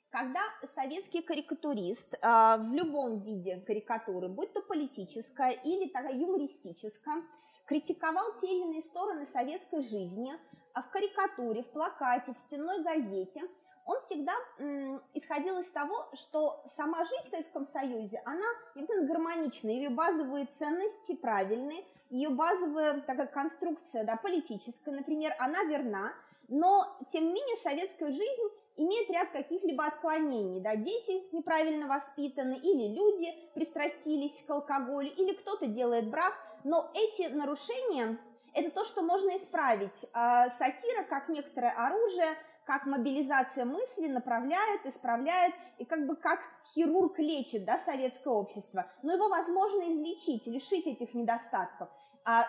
Когда 0.09 0.41
советский 0.75 1.21
карикатурист 1.21 2.13
э, 2.13 2.17
в 2.19 2.73
любом 2.73 3.19
виде 3.21 3.57
карикатуры, 3.65 4.27
будь 4.27 4.53
то 4.53 4.61
политическая 4.61 5.51
или 5.51 5.89
такая 5.89 6.15
юмористическая, 6.15 7.23
критиковал 7.65 8.39
те 8.39 8.47
или 8.47 8.63
иные 8.65 8.81
стороны 8.81 9.25
советской 9.27 9.81
жизни, 9.81 10.33
а 10.73 10.81
в 10.81 10.89
карикатуре, 10.89 11.63
в 11.63 11.71
плакате, 11.71 12.33
в 12.33 12.37
стенной 12.37 12.83
газете, 12.83 13.41
он 13.85 13.99
всегда 14.01 14.33
м, 14.59 15.01
исходил 15.13 15.59
из 15.59 15.69
того, 15.71 15.95
что 16.13 16.61
сама 16.65 17.03
жизнь 17.05 17.27
в 17.27 17.29
Советском 17.29 17.67
Союзе, 17.67 18.21
она 18.25 18.45
именно 18.75 19.05
гармонична, 19.07 19.69
ее 19.69 19.89
базовые 19.89 20.45
ценности 20.45 21.15
правильные, 21.15 21.83
ее 22.09 22.29
базовая 22.29 23.01
такая 23.01 23.27
конструкция 23.27 24.03
да, 24.03 24.15
политическая, 24.15 24.91
например, 24.91 25.33
она 25.39 25.63
верна, 25.63 26.13
но, 26.53 26.85
тем 27.11 27.25
не 27.25 27.33
менее, 27.33 27.57
советская 27.63 28.11
жизнь 28.11 28.41
имеет 28.77 29.09
ряд 29.09 29.31
каких-либо 29.31 29.85
отклонений. 29.85 30.61
Да? 30.61 30.75
Дети 30.75 31.33
неправильно 31.33 31.87
воспитаны, 31.87 32.53
или 32.53 32.93
люди 32.93 33.33
пристрастились 33.55 34.39
к 34.45 34.49
алкоголю, 34.51 35.11
или 35.15 35.33
кто-то 35.33 35.65
делает 35.65 36.11
брак. 36.11 36.33
Но 36.63 36.91
эти 36.93 37.27
нарушения– 37.33 38.19
это 38.53 38.69
то, 38.69 38.85
что 38.85 39.01
можно 39.01 39.35
исправить. 39.35 40.05
А 40.13 40.51
сатира, 40.51 41.03
как 41.09 41.27
некоторое 41.27 41.71
оружие, 41.71 42.37
как 42.65 42.85
мобилизация 42.85 43.65
мысли 43.65 44.07
направляет, 44.07 44.85
исправляет, 44.85 45.55
и 45.79 45.85
как 45.85 46.05
бы 46.05 46.15
как 46.15 46.39
хирург 46.75 47.17
лечит 47.17 47.65
да, 47.65 47.79
советское 47.79 48.31
общество. 48.31 48.85
Но 49.01 49.13
его 49.13 49.27
возможно 49.27 49.81
излечить, 49.91 50.45
лишить 50.45 50.85
этих 50.85 51.15
недостатков. 51.15 51.89
А, 52.25 52.45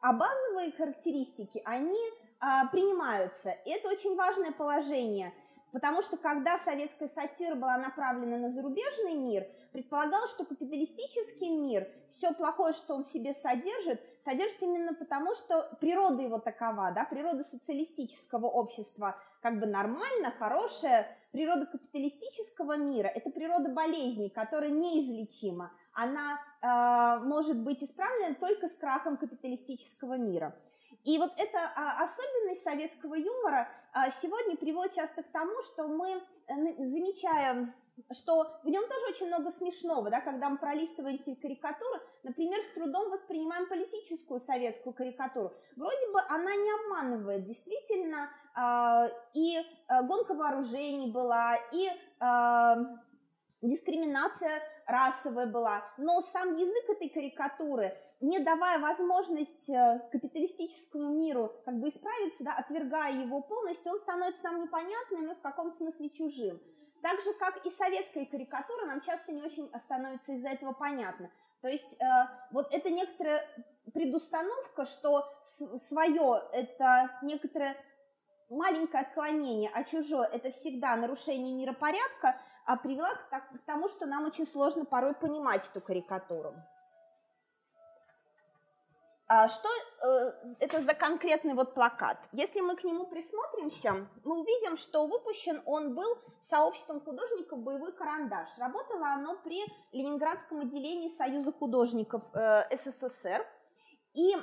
а 0.00 0.12
базовые 0.12 0.70
характеристики, 0.70 1.60
они 1.64 1.98
а, 2.44 2.66
принимаются. 2.66 3.52
И 3.64 3.70
это 3.70 3.88
очень 3.88 4.16
важное 4.16 4.50
положение, 4.50 5.32
потому 5.70 6.02
что 6.02 6.16
когда 6.16 6.58
советская 6.58 7.08
сатира 7.08 7.54
была 7.54 7.78
направлена 7.78 8.36
на 8.36 8.50
зарубежный 8.50 9.14
мир, 9.14 9.46
предполагалось, 9.70 10.32
что 10.32 10.44
капиталистический 10.44 11.50
мир, 11.50 11.88
все 12.10 12.34
плохое, 12.34 12.72
что 12.72 12.96
он 12.96 13.04
в 13.04 13.12
себе 13.12 13.34
содержит, 13.34 14.02
содержит 14.24 14.60
именно 14.60 14.92
потому, 14.92 15.36
что 15.36 15.76
природа 15.80 16.20
его 16.20 16.40
такова, 16.40 16.90
да, 16.90 17.04
природа 17.04 17.44
социалистического 17.44 18.46
общества 18.46 19.16
как 19.40 19.60
бы 19.60 19.66
нормально, 19.66 20.32
хорошая, 20.36 21.16
природа 21.30 21.66
капиталистического 21.66 22.76
мира– 22.76 23.06
это 23.14 23.30
природа 23.30 23.68
болезней, 23.68 24.30
которая 24.30 24.70
неизлечима, 24.70 25.70
она 25.92 26.40
э, 26.60 27.24
может 27.24 27.56
быть 27.56 27.84
исправлена 27.84 28.34
только 28.34 28.66
с 28.66 28.74
крахом 28.74 29.16
капиталистического 29.16 30.14
мира. 30.14 30.56
И 31.04 31.18
вот 31.18 31.32
эта 31.36 31.58
а, 31.58 32.04
особенность 32.04 32.62
советского 32.62 33.14
юмора 33.14 33.68
а, 33.92 34.10
сегодня 34.10 34.56
приводит 34.56 34.94
часто 34.94 35.22
к 35.22 35.30
тому, 35.32 35.60
что 35.62 35.88
мы 35.88 36.10
э, 36.12 36.54
замечаем, 36.86 37.74
что 38.12 38.46
в 38.62 38.68
нем 38.68 38.84
тоже 38.88 39.06
очень 39.10 39.26
много 39.26 39.50
смешного, 39.50 40.10
да, 40.10 40.20
когда 40.20 40.48
мы 40.48 40.58
пролистываем 40.58 41.16
эти 41.16 41.34
карикатуры, 41.34 42.00
например, 42.22 42.62
с 42.62 42.74
трудом 42.74 43.10
воспринимаем 43.10 43.68
политическую 43.68 44.40
советскую 44.40 44.94
карикатуру. 44.94 45.52
Вроде 45.76 46.12
бы 46.12 46.20
она 46.28 46.54
не 46.54 46.70
обманывает, 46.70 47.44
действительно, 47.44 48.30
а, 48.54 49.10
и 49.34 49.58
гонка 49.88 50.34
вооружений 50.34 51.10
была, 51.10 51.56
и 51.72 51.88
дискриминация 53.62 54.60
расовая 54.86 55.46
была, 55.46 55.84
но 55.96 56.20
сам 56.20 56.56
язык 56.56 56.90
этой 56.90 57.08
карикатуры, 57.08 57.96
не 58.20 58.40
давая 58.40 58.78
возможность 58.78 59.68
э, 59.68 60.00
капиталистическому 60.10 61.10
миру 61.14 61.52
как 61.64 61.78
бы 61.78 61.88
исправиться, 61.88 62.44
да, 62.44 62.52
отвергая 62.54 63.12
его 63.14 63.40
полностью, 63.40 63.92
он 63.92 64.00
становится 64.00 64.44
нам 64.44 64.62
непонятным 64.62 65.30
и 65.30 65.34
в 65.34 65.40
каком 65.40 65.72
смысле 65.72 66.10
чужим. 66.10 66.60
Так 67.02 67.20
же, 67.20 67.32
как 67.34 67.64
и 67.64 67.70
советская 67.70 68.26
карикатура, 68.26 68.86
нам 68.86 69.00
часто 69.00 69.32
не 69.32 69.42
очень 69.42 69.70
становится 69.78 70.32
из-за 70.32 70.50
этого 70.50 70.72
понятно. 70.72 71.30
То 71.62 71.68
есть 71.68 71.92
э, 71.94 72.04
вот 72.50 72.72
это 72.72 72.90
некоторая 72.90 73.44
предустановка, 73.92 74.86
что 74.86 75.24
свое– 75.88 76.42
это 76.52 77.10
некоторое 77.22 77.76
маленькое 78.50 79.04
отклонение, 79.04 79.70
а 79.72 79.84
чужое– 79.84 80.28
это 80.32 80.50
всегда 80.50 80.96
нарушение 80.96 81.54
миропорядка– 81.54 82.36
привела 82.82 83.14
к, 83.14 83.28
так, 83.30 83.48
к 83.48 83.64
тому, 83.66 83.88
что 83.88 84.06
нам 84.06 84.24
очень 84.24 84.46
сложно 84.46 84.84
порой 84.84 85.14
понимать 85.14 85.68
эту 85.68 85.80
карикатуру. 85.80 86.54
А 89.34 89.48
что 89.48 89.68
э, 89.68 90.32
это 90.60 90.82
за 90.82 90.92
конкретный 90.92 91.54
вот 91.54 91.72
плакат? 91.72 92.18
Если 92.32 92.60
мы 92.60 92.76
к 92.76 92.84
нему 92.84 93.06
присмотримся, 93.06 94.06
мы 94.24 94.40
увидим, 94.40 94.76
что 94.76 95.06
выпущен 95.06 95.62
он 95.64 95.94
был 95.94 96.18
сообществом 96.42 97.00
художников 97.00 97.60
«Боевой 97.60 97.92
карандаш». 97.92 98.50
Работало 98.58 99.06
оно 99.06 99.38
при 99.38 99.58
Ленинградском 99.92 100.60
отделении 100.60 101.08
Союза 101.16 101.50
художников 101.50 102.22
э, 102.34 102.76
СССР. 102.76 103.46
И 104.12 104.36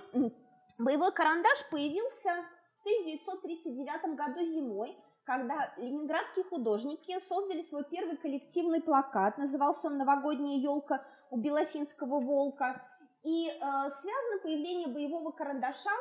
«Боевой 0.79 1.11
карандаш» 1.11 1.69
появился 1.69 2.43
в 2.79 2.81
1939 2.81 4.15
году 4.15 4.43
зимой 4.45 4.97
когда 5.29 5.71
ленинградские 5.77 6.43
художники 6.45 7.19
создали 7.19 7.61
свой 7.61 7.83
первый 7.83 8.17
коллективный 8.17 8.81
плакат, 8.81 9.37
назывался 9.37 9.85
он 9.85 9.99
«Новогодняя 9.99 10.57
елка 10.57 11.05
у 11.29 11.37
Белофинского 11.37 12.19
волка», 12.19 12.83
и 13.21 13.47
э, 13.47 13.51
связано 13.59 14.41
появление 14.41 14.87
боевого 14.87 15.29
карандаша 15.29 15.91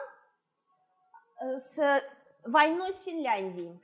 э, 1.42 1.58
с 1.58 2.02
войной 2.42 2.90
с 2.94 3.02
Финляндией. 3.02 3.78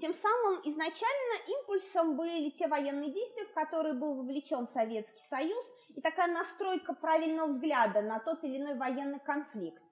Тем 0.00 0.12
самым 0.12 0.54
изначально 0.64 1.60
импульсом 1.60 2.16
были 2.16 2.50
те 2.50 2.66
военные 2.66 3.12
действия, 3.12 3.44
в 3.44 3.54
которые 3.54 3.94
был 3.94 4.14
вовлечен 4.14 4.66
Советский 4.66 5.22
Союз, 5.28 5.64
и 5.90 6.00
такая 6.00 6.32
настройка 6.32 6.94
правильного 6.94 7.46
взгляда 7.46 8.02
на 8.02 8.18
тот 8.18 8.42
или 8.42 8.56
иной 8.56 8.74
военный 8.74 9.20
конфликт. 9.20 9.84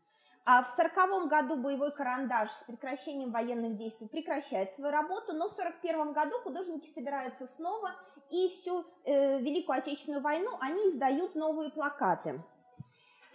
А 0.50 0.62
в 0.62 0.72
1940 0.72 1.28
году 1.28 1.56
боевой 1.56 1.92
карандаш 1.92 2.50
с 2.50 2.64
прекращением 2.64 3.32
военных 3.32 3.76
действий 3.76 4.08
прекращает 4.08 4.72
свою 4.72 4.90
работу, 4.90 5.34
но 5.34 5.46
в 5.46 5.52
1941 5.52 6.14
году 6.14 6.38
художники 6.42 6.88
собираются 6.88 7.46
снова, 7.48 7.94
и 8.30 8.48
всю 8.48 8.86
э, 9.04 9.40
Великую 9.40 9.76
Отечественную 9.76 10.22
войну 10.22 10.52
они 10.62 10.88
издают 10.88 11.34
новые 11.34 11.70
плакаты. 11.70 12.42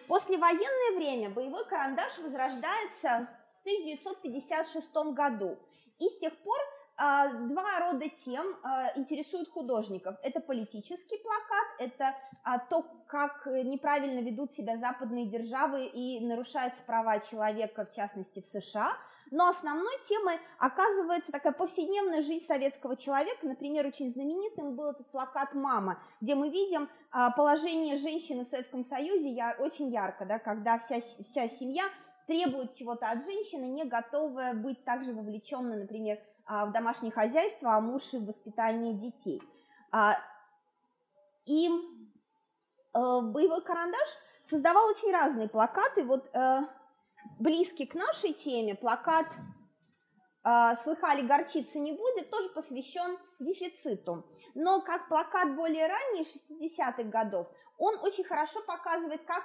Послевоенное 0.07 0.97
время 0.97 1.29
боевой 1.29 1.63
карандаш 1.65 2.17
возрождается 2.17 3.27
в 3.59 3.67
1956 3.67 4.91
году, 5.13 5.59
и 5.99 6.09
с 6.09 6.17
тех 6.17 6.35
пор 6.39 6.57
два 6.97 7.79
рода 7.79 8.07
тем 8.23 8.45
а, 8.63 8.91
интересуют 8.95 9.49
художников. 9.49 10.15
Это 10.21 10.39
политический 10.39 11.17
плакат, 11.17 11.67
это 11.79 12.15
а, 12.43 12.59
то, 12.59 12.85
как 13.07 13.45
неправильно 13.47 14.19
ведут 14.19 14.53
себя 14.53 14.77
западные 14.77 15.25
державы 15.25 15.85
и 15.85 16.23
нарушаются 16.23 16.83
права 16.83 17.19
человека, 17.19 17.85
в 17.85 17.95
частности 17.95 18.41
в 18.41 18.45
США. 18.45 18.95
Но 19.31 19.49
основной 19.49 19.93
темой 20.07 20.37
оказывается 20.59 21.31
такая 21.31 21.53
повседневная 21.53 22.21
жизнь 22.21 22.45
советского 22.45 22.95
человека. 22.95 23.47
Например, 23.47 23.87
очень 23.87 24.11
знаменитым 24.11 24.75
был 24.75 24.91
этот 24.91 25.09
плакат 25.09 25.55
«Мама», 25.55 25.99
где 26.21 26.35
мы 26.35 26.49
видим 26.49 26.87
положение 27.35 27.97
женщины 27.97 28.43
в 28.43 28.47
Советском 28.47 28.83
Союзе 28.83 29.55
очень 29.57 29.89
ярко, 29.89 30.25
да, 30.25 30.37
когда 30.37 30.77
вся, 30.77 30.99
вся 30.99 31.47
семья 31.47 31.83
требует 32.27 32.75
чего-то 32.75 33.09
от 33.09 33.23
женщины, 33.23 33.65
не 33.65 33.85
готовая 33.85 34.53
быть 34.53 34.83
также 34.83 35.13
вовлеченной, 35.13 35.77
например, 35.77 36.19
в 36.47 36.71
домашнее 36.71 37.11
хозяйство, 37.11 37.75
а 37.75 37.81
муж 37.81 38.03
в 38.11 38.25
воспитание 38.25 38.93
детей. 38.93 39.41
И 41.45 41.69
боевой 42.93 43.61
карандаш 43.63 44.09
создавал 44.43 44.89
очень 44.89 45.11
разные 45.11 45.47
плакаты. 45.47 46.03
Вот 46.03 46.29
близкий 47.39 47.85
к 47.85 47.95
нашей 47.95 48.33
теме 48.33 48.75
плакат 48.75 49.27
а, 50.43 50.75
«Слыхали, 50.75 51.25
горчицы 51.25 51.79
не 51.79 51.93
будет» 51.93 52.29
тоже 52.29 52.49
посвящен 52.49 53.17
дефициту. 53.39 54.25
Но 54.55 54.81
как 54.81 55.07
плакат 55.07 55.55
более 55.55 55.87
ранний, 55.87 56.27
60-х 56.49 57.03
годов, 57.03 57.47
он 57.77 57.97
очень 57.99 58.25
хорошо 58.25 58.61
показывает, 58.61 59.23
как 59.25 59.43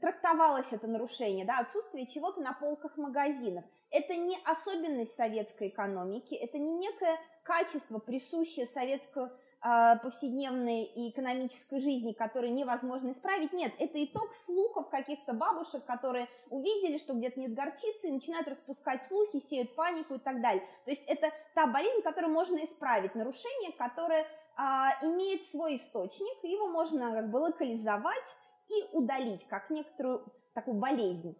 трактовалось 0.00 0.66
это 0.72 0.86
нарушение, 0.88 1.46
да, 1.46 1.60
отсутствие 1.60 2.06
чего-то 2.06 2.40
на 2.40 2.52
полках 2.52 2.96
магазинов. 2.96 3.64
Это 3.90 4.14
не 4.14 4.38
особенность 4.44 5.14
советской 5.16 5.68
экономики, 5.68 6.34
это 6.34 6.58
не 6.58 6.72
некое 6.72 7.18
качество, 7.42 7.98
присущее 7.98 8.66
советскому 8.66 9.30
а, 9.62 9.96
повседневной 9.96 10.84
и 10.84 11.10
экономической 11.10 11.80
жизни, 11.80 12.12
которые 12.12 12.50
невозможно 12.50 13.10
исправить. 13.10 13.52
Нет, 13.52 13.74
это 13.78 14.02
итог 14.02 14.34
слухов 14.46 14.88
каких-то 14.88 15.34
бабушек, 15.34 15.84
которые 15.84 16.28
увидели, 16.48 16.96
что 16.96 17.12
где-то 17.12 17.38
нет 17.38 17.52
горчицы, 17.52 18.08
и 18.08 18.12
начинают 18.12 18.48
распускать 18.48 19.06
слухи, 19.06 19.38
сеют 19.38 19.74
панику 19.74 20.14
и 20.14 20.18
так 20.18 20.40
далее. 20.40 20.66
То 20.86 20.92
есть 20.92 21.02
это 21.06 21.30
та 21.54 21.66
болезнь, 21.66 22.00
которую 22.00 22.32
можно 22.32 22.64
исправить, 22.64 23.14
нарушение, 23.14 23.72
которое 23.72 24.26
а, 24.56 24.92
имеет 25.02 25.46
свой 25.50 25.76
источник, 25.76 26.42
его 26.42 26.68
можно 26.68 27.12
как 27.12 27.30
бы 27.30 27.36
локализовать 27.36 28.36
и 28.68 28.96
удалить, 28.96 29.46
как 29.46 29.68
некоторую 29.68 30.24
такую 30.54 30.78
болезнь. 30.78 31.36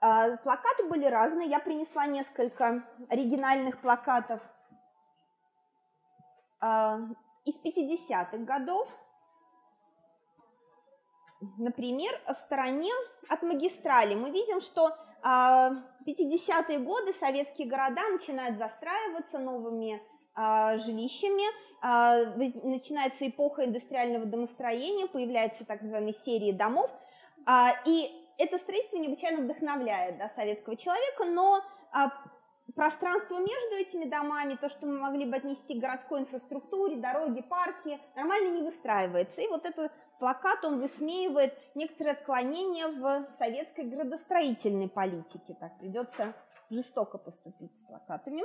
А, 0.00 0.36
плакаты 0.38 0.84
были 0.84 1.06
разные, 1.06 1.48
я 1.48 1.58
принесла 1.58 2.06
несколько 2.06 2.84
оригинальных 3.08 3.80
плакатов– 3.80 4.40
а, 6.60 6.98
из 7.44 7.54
50-х 7.64 8.38
годов, 8.38 8.88
например, 11.56 12.10
в 12.26 12.34
стороне 12.34 12.90
от 13.28 13.42
магистрали 13.42 14.14
мы 14.14 14.30
видим, 14.30 14.60
что 14.60 14.88
50-е 15.22 16.76
а, 16.76 16.80
годы 16.80 17.12
советские 17.12 17.68
города 17.68 18.02
начинают 18.10 18.58
застраиваться 18.58 19.38
новыми 19.38 20.02
жилищами, 20.36 21.42
начинается 21.82 23.26
эпоха 23.26 23.64
индустриального 23.64 24.24
домостроения, 24.24 25.08
появляются 25.08 25.64
так 25.64 25.82
называемые 25.82 26.14
серии 26.14 26.52
домов, 26.52 26.88
и 27.84 28.27
это 28.38 28.56
строительство 28.58 28.96
необычайно 28.98 29.42
вдохновляет 29.42 30.16
да, 30.16 30.28
советского 30.28 30.76
человека, 30.76 31.24
но 31.26 31.62
пространство 32.74 33.38
между 33.38 33.76
этими 33.76 34.04
домами, 34.04 34.54
то, 34.54 34.68
что 34.68 34.86
мы 34.86 34.98
могли 34.98 35.24
бы 35.24 35.36
отнести 35.36 35.74
к 35.74 35.80
городской 35.80 36.20
инфраструктуре, 36.20 36.96
дороги, 36.96 37.42
парки, 37.42 37.98
нормально 38.14 38.56
не 38.56 38.62
выстраивается. 38.62 39.40
И 39.40 39.48
вот 39.48 39.64
этот 39.64 39.90
плакат, 40.18 40.64
он 40.64 40.80
высмеивает 40.80 41.58
некоторые 41.74 42.12
отклонения 42.12 42.88
в 42.88 43.28
советской 43.38 43.84
градостроительной 43.84 44.88
политике. 44.88 45.56
Так, 45.58 45.78
придется 45.78 46.34
жестоко 46.70 47.18
поступить 47.18 47.76
с 47.76 47.82
плакатами. 47.82 48.42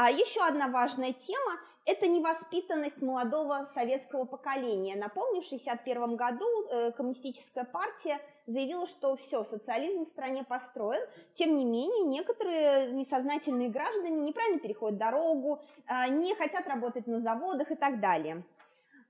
А 0.00 0.12
еще 0.12 0.40
одна 0.46 0.68
важная 0.68 1.12
тема– 1.12 1.58
это 1.84 2.06
невоспитанность 2.06 3.02
молодого 3.02 3.68
советского 3.74 4.26
поколения. 4.26 4.94
Напомню, 4.94 5.42
в 5.42 5.46
1961 5.46 6.14
году 6.14 6.46
э, 6.70 6.92
коммунистическая 6.92 7.64
партия 7.64 8.20
заявила, 8.46 8.86
что 8.86 9.16
все, 9.16 9.42
социализм 9.42 10.04
в 10.04 10.08
стране 10.08 10.44
построен. 10.44 11.04
Тем 11.34 11.56
не 11.56 11.64
менее, 11.64 12.04
некоторые 12.04 12.92
несознательные 12.92 13.70
граждане 13.70 14.20
неправильно 14.20 14.60
переходят 14.60 14.98
дорогу, 14.98 15.64
э, 15.88 16.08
не 16.10 16.32
хотят 16.36 16.68
работать 16.68 17.08
на 17.08 17.18
заводах 17.18 17.72
и 17.72 17.74
так 17.74 17.98
далее. 17.98 18.44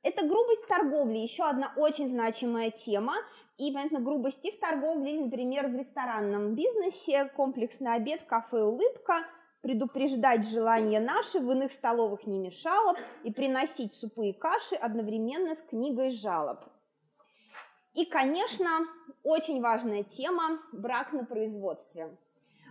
Это 0.03 0.27
грубость 0.27 0.67
торговли, 0.69 1.19
еще 1.19 1.45
одна 1.45 1.71
очень 1.77 2.09
значимая 2.09 2.71
тема. 2.71 3.17
И, 3.59 3.71
понятно, 3.75 4.01
грубости 4.01 4.53
в 4.53 4.59
торговле, 4.59 5.21
например, 5.21 5.69
в 5.69 5.75
ресторанном 5.75 6.55
бизнесе, 6.55 7.27
комплексный 7.37 7.93
обед 7.93 8.23
кафе 8.23 8.63
«Улыбка», 8.63 9.27
предупреждать 9.61 10.49
желание 10.49 11.01
наши 11.01 11.41
в 11.41 11.51
иных 11.51 11.73
столовых 11.73 12.27
не 12.27 12.39
мешало 12.39 12.95
и 13.25 13.33
приносить 13.33 13.95
супы 13.95 14.29
и 14.29 14.33
каши 14.33 14.77
одновременно 14.77 15.55
с 15.55 15.61
книгой 15.63 16.11
жалоб. 16.11 16.59
И, 17.95 18.05
конечно, 18.05 18.69
очень 19.25 19.61
важная 19.61 20.05
тема– 20.05 20.61
брак 20.73 21.13
на 21.13 21.25
производстве. 21.25 22.17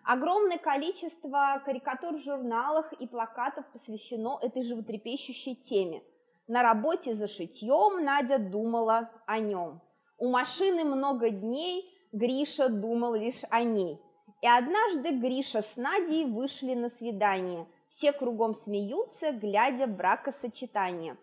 Огромное 0.05 0.57
количество 0.57 1.61
карикатур 1.65 2.15
в 2.15 2.23
журналах 2.23 2.93
и 2.93 3.07
плакатов 3.07 3.65
посвящено 3.73 4.39
этой 4.41 4.63
животрепещущей 4.63 5.55
теме. 5.55 6.01
На 6.47 6.63
работе 6.63 7.13
за 7.13 7.27
шитьем 7.27 8.05
Надя 8.05 8.37
думала 8.37 9.11
о 9.25 9.39
нем. 9.39 9.81
У 10.17 10.29
машины 10.29 10.85
много 10.85 11.29
дней 11.29 11.93
Гриша 12.13 12.69
думал 12.69 13.15
лишь 13.15 13.41
о 13.49 13.63
ней– 13.63 14.01
и 14.41 14.47
однажды 14.47 15.11
Гриша 15.17 15.61
с 15.61 15.75
Надей 15.75 16.25
вышли 16.25 16.73
на 16.73 16.89
свидание. 16.89 17.67
Все 17.89 18.11
кругом 18.11 18.53
смеются, 18.53 19.31
глядя 19.31 19.87
бракосочетание. 19.87 21.17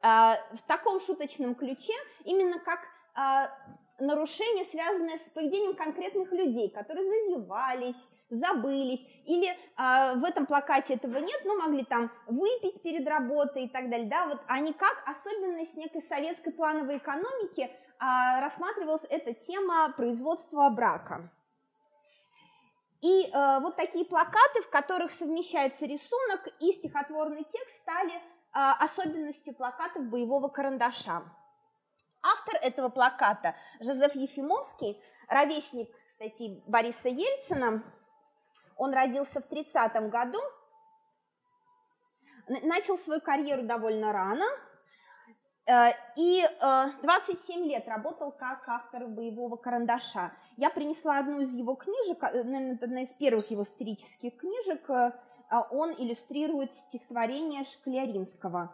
А, 0.00 0.36
в 0.52 0.62
таком 0.62 1.00
шуточном 1.00 1.54
ключе, 1.54 1.94
именно 2.24 2.58
как 2.58 2.80
а, 3.14 3.50
нарушение, 3.98 4.64
связанное 4.66 5.18
с 5.18 5.30
поведением 5.30 5.74
конкретных 5.74 6.32
людей, 6.32 6.68
которые 6.70 7.06
зазевались, 7.06 8.08
забылись, 8.30 9.06
или 9.26 9.48
э, 9.48 10.14
в 10.16 10.24
этом 10.24 10.46
плакате 10.46 10.94
этого 10.94 11.18
нет, 11.18 11.42
но 11.44 11.56
могли 11.56 11.84
там 11.84 12.10
выпить 12.26 12.82
перед 12.82 13.06
работой 13.06 13.64
и 13.64 13.68
так 13.68 13.90
далее, 13.90 14.08
да, 14.08 14.26
вот 14.26 14.40
они 14.48 14.72
как 14.72 15.04
особенность 15.06 15.76
некой 15.76 16.02
советской 16.02 16.50
плановой 16.50 16.96
экономики 16.96 17.60
э, 17.60 17.70
рассматривалась 18.40 19.04
эта 19.10 19.34
тема 19.34 19.92
производства 19.96 20.68
брака. 20.70 21.30
И 23.02 23.26
э, 23.26 23.60
вот 23.60 23.74
такие 23.74 24.04
плакаты, 24.04 24.62
в 24.62 24.70
которых 24.70 25.10
совмещается 25.10 25.86
рисунок 25.86 26.46
и 26.60 26.72
стихотворный 26.72 27.42
текст, 27.42 27.76
стали 27.78 28.14
э, 28.14 28.20
особенностью 28.52 29.54
плакатов 29.54 30.04
боевого 30.04 30.48
карандаша. 30.48 31.24
Автор 32.22 32.54
этого 32.62 32.90
плаката 32.90 33.56
Жозеф 33.80 34.14
Ефимовский, 34.14 35.02
ровесник, 35.26 35.88
кстати, 36.06 36.62
Бориса 36.68 37.08
Ельцина, 37.08 37.82
он 38.76 38.92
родился 38.92 39.40
в 39.40 39.48
30 39.48 40.08
году, 40.08 40.38
начал 42.46 42.96
свою 42.96 43.20
карьеру 43.20 43.64
довольно 43.64 44.12
рано, 44.12 44.46
и 45.66 46.42
27 47.02 47.60
э, 47.60 47.68
лет 47.68 47.86
работал 47.86 48.32
как 48.32 48.68
автор 48.68 49.06
боевого 49.06 49.56
карандаша. 49.56 50.32
Я 50.56 50.70
принесла 50.70 51.18
одну 51.18 51.40
из 51.40 51.54
его 51.54 51.74
книжек, 51.74 52.22
э, 52.22 52.42
наверное, 52.42 52.78
одна 52.82 53.02
из 53.02 53.10
первых 53.10 53.50
его 53.50 53.64
сатирических 53.64 54.36
книжек. 54.36 54.88
Он 55.70 55.92
иллюстрирует 55.92 56.74
стихотворение 56.74 57.64
Шкляринского. 57.64 58.72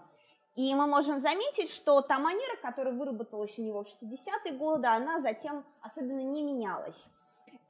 И 0.55 0.75
мы 0.75 0.87
можем 0.87 1.19
заметить, 1.21 1.71
что 1.71 2.01
та 2.03 2.19
манера, 2.19 2.57
которая 2.63 2.95
выработалась 2.95 3.57
у 3.59 3.63
него 3.63 3.85
в 3.85 3.89
60-е 3.89 4.53
годы, 4.55 4.87
она 4.87 5.21
затем 5.21 5.65
особенно 5.83 6.23
не 6.23 6.43
менялась. 6.43 7.09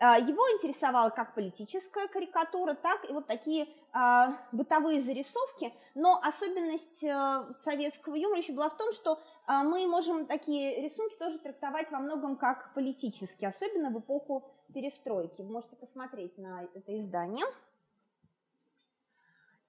А, 0.00 0.16
его 0.16 0.42
интересовала 0.52 1.10
как 1.10 1.34
политическая 1.34 2.06
карикатура, 2.06 2.74
так 2.74 3.08
и 3.10 3.12
вот 3.12 3.26
такие 3.26 3.66
а, 3.92 4.38
бытовые 4.52 5.00
зарисовки, 5.00 5.74
но 5.96 6.20
особенность 6.22 7.02
а, 7.04 7.52
советского 7.64 8.14
юмора 8.14 8.38
еще 8.38 8.52
была 8.52 8.70
в 8.70 8.76
том, 8.76 8.92
что 8.92 9.20
а, 9.46 9.64
мы 9.64 9.88
можем 9.88 10.26
такие 10.26 10.80
рисунки 10.82 11.16
тоже 11.16 11.38
трактовать 11.38 11.90
во 11.90 11.98
многом 11.98 12.36
как 12.36 12.74
политические, 12.74 13.48
особенно 13.48 13.90
в 13.90 13.98
эпоху 13.98 14.48
перестройки. 14.72 15.42
Вы 15.42 15.50
можете 15.50 15.74
посмотреть 15.74 16.38
на 16.38 16.62
это 16.74 16.96
издание. 16.96 17.46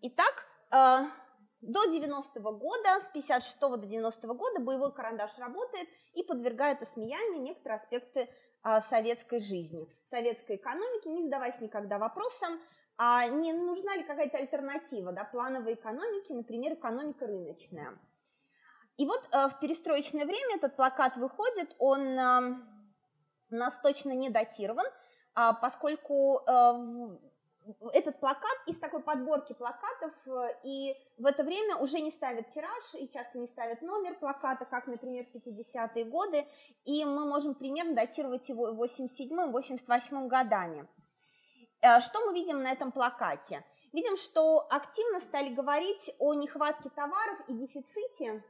Итак, 0.01 0.45
а, 0.69 1.07
до 1.61 1.85
90-го 1.91 2.51
года, 2.51 3.01
с 3.01 3.09
56 3.09 3.77
до 3.77 3.87
90 3.87 4.27
-го 4.27 4.33
года 4.35 4.61
боевой 4.61 4.93
карандаш 4.93 5.37
работает 5.39 5.89
и 6.13 6.23
подвергает 6.23 6.81
осмеянию 6.81 7.41
некоторые 7.41 7.77
аспекты 7.77 8.29
советской 8.81 9.39
жизни, 9.39 9.87
советской 10.05 10.57
экономики, 10.57 11.07
не 11.07 11.23
задаваясь 11.23 11.61
никогда 11.61 11.97
вопросом, 11.97 12.59
а 12.97 13.25
не 13.27 13.53
нужна 13.53 13.95
ли 13.95 14.03
какая-то 14.03 14.37
альтернатива 14.37 15.13
да, 15.13 15.23
плановой 15.23 15.75
экономике, 15.75 16.33
например, 16.33 16.73
экономика 16.73 17.25
рыночная. 17.25 17.97
И 18.97 19.05
вот 19.05 19.25
э, 19.31 19.47
в 19.47 19.59
перестроечное 19.61 20.25
время 20.25 20.57
этот 20.57 20.75
плакат 20.75 21.15
выходит, 21.15 21.73
он 21.79 22.01
э, 22.01 22.55
у 23.51 23.55
нас 23.55 23.79
точно 23.79 24.11
не 24.11 24.29
датирован, 24.29 24.85
э, 24.85 25.51
поскольку 25.61 26.39
э, 26.39 27.19
этот 27.93 28.19
плакат 28.19 28.57
из 28.67 28.79
такой 28.79 29.01
подборки 29.01 29.53
плакатов, 29.53 30.13
э, 30.25 30.55
и 30.63 30.95
в 31.17 31.25
это 31.25 31.43
время 31.43 31.75
уже 31.77 31.99
не 31.99 32.11
ставят 32.11 32.49
тираж 32.51 32.95
и 32.95 33.07
часто 33.09 33.37
не 33.37 33.47
ставят 33.47 33.81
номер 33.81 34.15
плаката, 34.15 34.65
как, 34.65 34.87
например, 34.87 35.25
в 35.25 35.35
50-е 35.35 36.05
годы, 36.05 36.45
и 36.85 37.05
мы 37.05 37.25
можем 37.25 37.55
примерно 37.55 37.95
датировать 37.95 38.47
его 38.49 38.71
87-88 38.73 40.27
годами. 40.27 40.87
Э, 41.81 41.99
что 42.01 42.25
мы 42.25 42.33
видим 42.33 42.61
на 42.61 42.71
этом 42.71 42.91
плакате? 42.91 43.63
Видим, 43.93 44.17
что 44.17 44.67
активно 44.69 45.19
стали 45.19 45.53
говорить 45.53 46.13
о 46.19 46.33
нехватке 46.33 46.89
товаров 46.89 47.39
и 47.47 47.53
дефиците, 47.53 48.43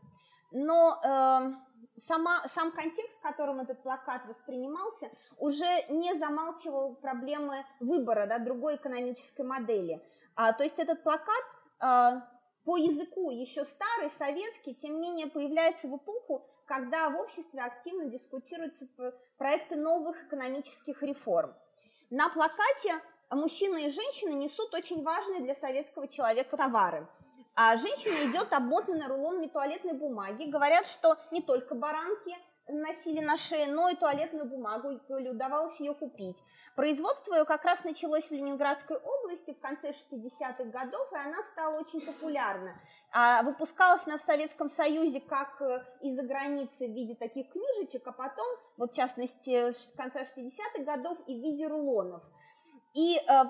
но 0.52 1.00
э, 1.04 1.68
сама, 1.99 2.41
сам 2.47 2.71
контекст, 2.71 3.17
в 3.17 3.21
котором 3.21 3.59
этот 3.59 3.81
плакат 3.83 4.25
воспринимался, 4.25 5.09
уже 5.38 5.67
не 5.89 6.13
замалчивал 6.15 6.95
проблемы 6.95 7.65
выбора 7.79 8.25
да, 8.27 8.39
другой 8.39 8.75
экономической 8.75 9.45
модели. 9.45 10.01
А, 10.35 10.53
то 10.53 10.63
есть 10.63 10.79
этот 10.79 11.03
плакат 11.03 11.43
а, 11.79 12.27
по 12.65 12.77
языку 12.77 13.31
еще 13.31 13.65
старый, 13.65 14.09
советский, 14.17 14.75
тем 14.75 14.95
не 14.95 15.09
менее 15.09 15.27
появляется 15.27 15.88
в 15.88 15.97
эпоху, 15.97 16.45
когда 16.65 17.09
в 17.09 17.19
обществе 17.19 17.62
активно 17.62 18.05
дискутируются 18.05 18.88
проекты 19.38 19.75
новых 19.75 20.23
экономических 20.25 21.01
реформ. 21.01 21.55
На 22.09 22.29
плакате 22.29 22.93
мужчины 23.31 23.85
и 23.85 23.89
женщины 23.89 24.33
несут 24.33 24.73
очень 24.73 25.03
важные 25.03 25.41
для 25.41 25.55
советского 25.55 26.07
человека 26.07 26.57
товары– 26.57 27.07
а 27.62 27.76
женщина 27.76 28.32
идет 28.32 28.54
обмотанная 28.54 29.10
рулонами 29.10 29.48
туалетной 29.48 29.91
бумаги. 29.91 30.45
Говорят, 30.45 30.86
что 30.86 31.17
не 31.30 31.41
только 31.41 31.76
баранки 31.76 32.34
носили 32.69 33.19
на 33.19 33.38
шее, 33.38 33.67
но 33.67 33.89
и 33.89 33.98
туалетную 33.98 34.45
бумагу, 34.45 34.91
или 34.91 35.28
удавалось 35.28 35.78
ее 35.82 35.93
купить. 35.93 36.38
Производство 36.78 37.36
ее 37.36 37.43
как 37.43 37.65
раз 37.65 37.84
началось 37.84 38.30
в 38.30 38.32
Ленинградской 38.32 38.95
области 38.95 39.54
в 39.54 39.60
конце 39.60 39.89
60-х 39.89 40.63
годов, 40.63 41.12
и 41.12 41.15
она 41.17 41.43
стала 41.52 41.78
очень 41.78 42.00
популярна. 42.00 42.80
А 43.12 43.43
выпускалась 43.43 44.08
она 44.08 44.17
в 44.17 44.22
Советском 44.22 44.69
Союзе 44.69 45.19
как 45.19 45.62
э, 45.62 45.84
из-за 46.02 46.24
границы 46.24 46.88
в 46.88 46.93
виде 46.93 47.15
таких 47.15 47.52
книжечек, 47.52 48.08
а 48.08 48.13
потом, 48.13 48.48
вот 48.78 48.93
в 48.93 48.95
частности, 48.95 49.74
в 49.74 49.98
конце 49.98 50.26
60-х 50.34 50.84
годов 50.86 51.17
и 51.28 51.38
в 51.38 51.43
виде 51.43 51.67
рулонов. 51.67 52.24
И 52.93 53.17
э, 53.17 53.43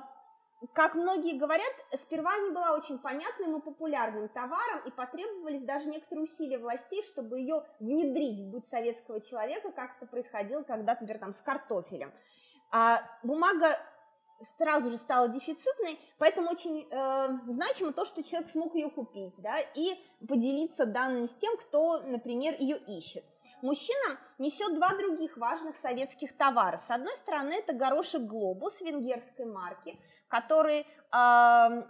как 0.74 0.96
многие 0.96 1.38
говорят, 1.38 1.72
сперва 1.94 2.38
не 2.38 2.50
была 2.52 2.74
очень 2.74 3.00
понятным 3.00 3.58
и 3.58 3.62
популярным 3.62 4.28
товаром, 4.30 4.82
и 4.86 4.92
потребовались 4.92 5.64
даже 5.64 5.88
некоторые 5.88 6.26
усилия 6.26 6.58
властей, 6.58 7.04
чтобы 7.06 7.40
ее 7.40 7.64
внедрить 7.80 8.42
в 8.42 8.52
быт 8.52 8.68
советского 8.68 9.22
человека, 9.22 9.72
как 9.72 9.96
это 9.98 10.06
происходило 10.06 10.64
когда-то, 10.64 11.02
например, 11.02 11.22
там, 11.22 11.34
с 11.34 11.42
картофелем. 11.42 12.12
А 12.72 13.02
бумага 13.24 13.78
сразу 14.58 14.90
же 14.90 14.98
стала 14.98 15.30
дефицитной, 15.30 16.00
поэтому 16.18 16.50
очень 16.50 16.88
э, 16.90 17.28
значимо 17.48 17.92
то, 17.94 18.06
что 18.06 18.24
человек 18.24 18.50
смог 18.52 18.76
ее 18.76 18.90
купить, 18.90 19.36
да, 19.38 19.60
и 19.60 19.98
поделиться 20.28 20.86
данными 20.86 21.28
с 21.28 21.36
тем, 21.36 21.58
кто, 21.58 22.00
например, 22.02 22.56
ее 22.60 22.78
ищет 22.78 23.24
мужчина 23.62 24.18
несет 24.38 24.76
два 24.76 24.90
других 24.96 25.38
важных 25.38 25.78
советских 25.78 26.36
товара. 26.36 26.78
С 26.78 26.90
одной 26.90 27.16
стороны, 27.16 27.54
это 27.54 27.74
горошек 27.74 28.22
«Глобус» 28.22 28.82
венгерской 28.82 29.46
марки, 29.46 30.00
который 30.28 30.86
э, 30.86 31.84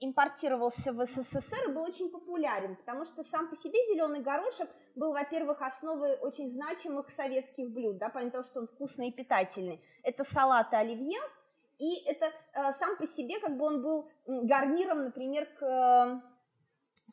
импортировался 0.00 0.92
в 0.92 1.04
СССР 1.04 1.68
и 1.68 1.72
был 1.72 1.82
очень 1.82 2.10
популярен, 2.10 2.76
потому 2.76 3.04
что 3.04 3.22
сам 3.22 3.48
по 3.48 3.56
себе 3.56 3.78
зеленый 3.92 4.20
горошек 4.20 4.68
был, 4.94 5.12
во-первых, 5.12 5.62
основой 5.62 6.16
очень 6.18 6.48
значимых 6.48 7.10
советских 7.10 7.70
блюд, 7.70 7.98
да, 7.98 8.08
помимо 8.08 8.30
того, 8.32 8.44
что 8.44 8.60
он 8.60 8.66
вкусный 8.66 9.08
и 9.08 9.12
питательный. 9.12 9.80
Это 10.02 10.24
салаты 10.24 10.76
оливье, 10.76 11.20
и 11.78 12.04
это 12.06 12.26
э, 12.26 12.72
сам 12.78 12.96
по 12.96 13.06
себе, 13.06 13.40
как 13.40 13.56
бы 13.56 13.64
он 13.64 13.82
был 13.82 14.08
гарниром, 14.26 15.04
например, 15.04 15.46
к 15.58 15.62
э, 15.62 16.33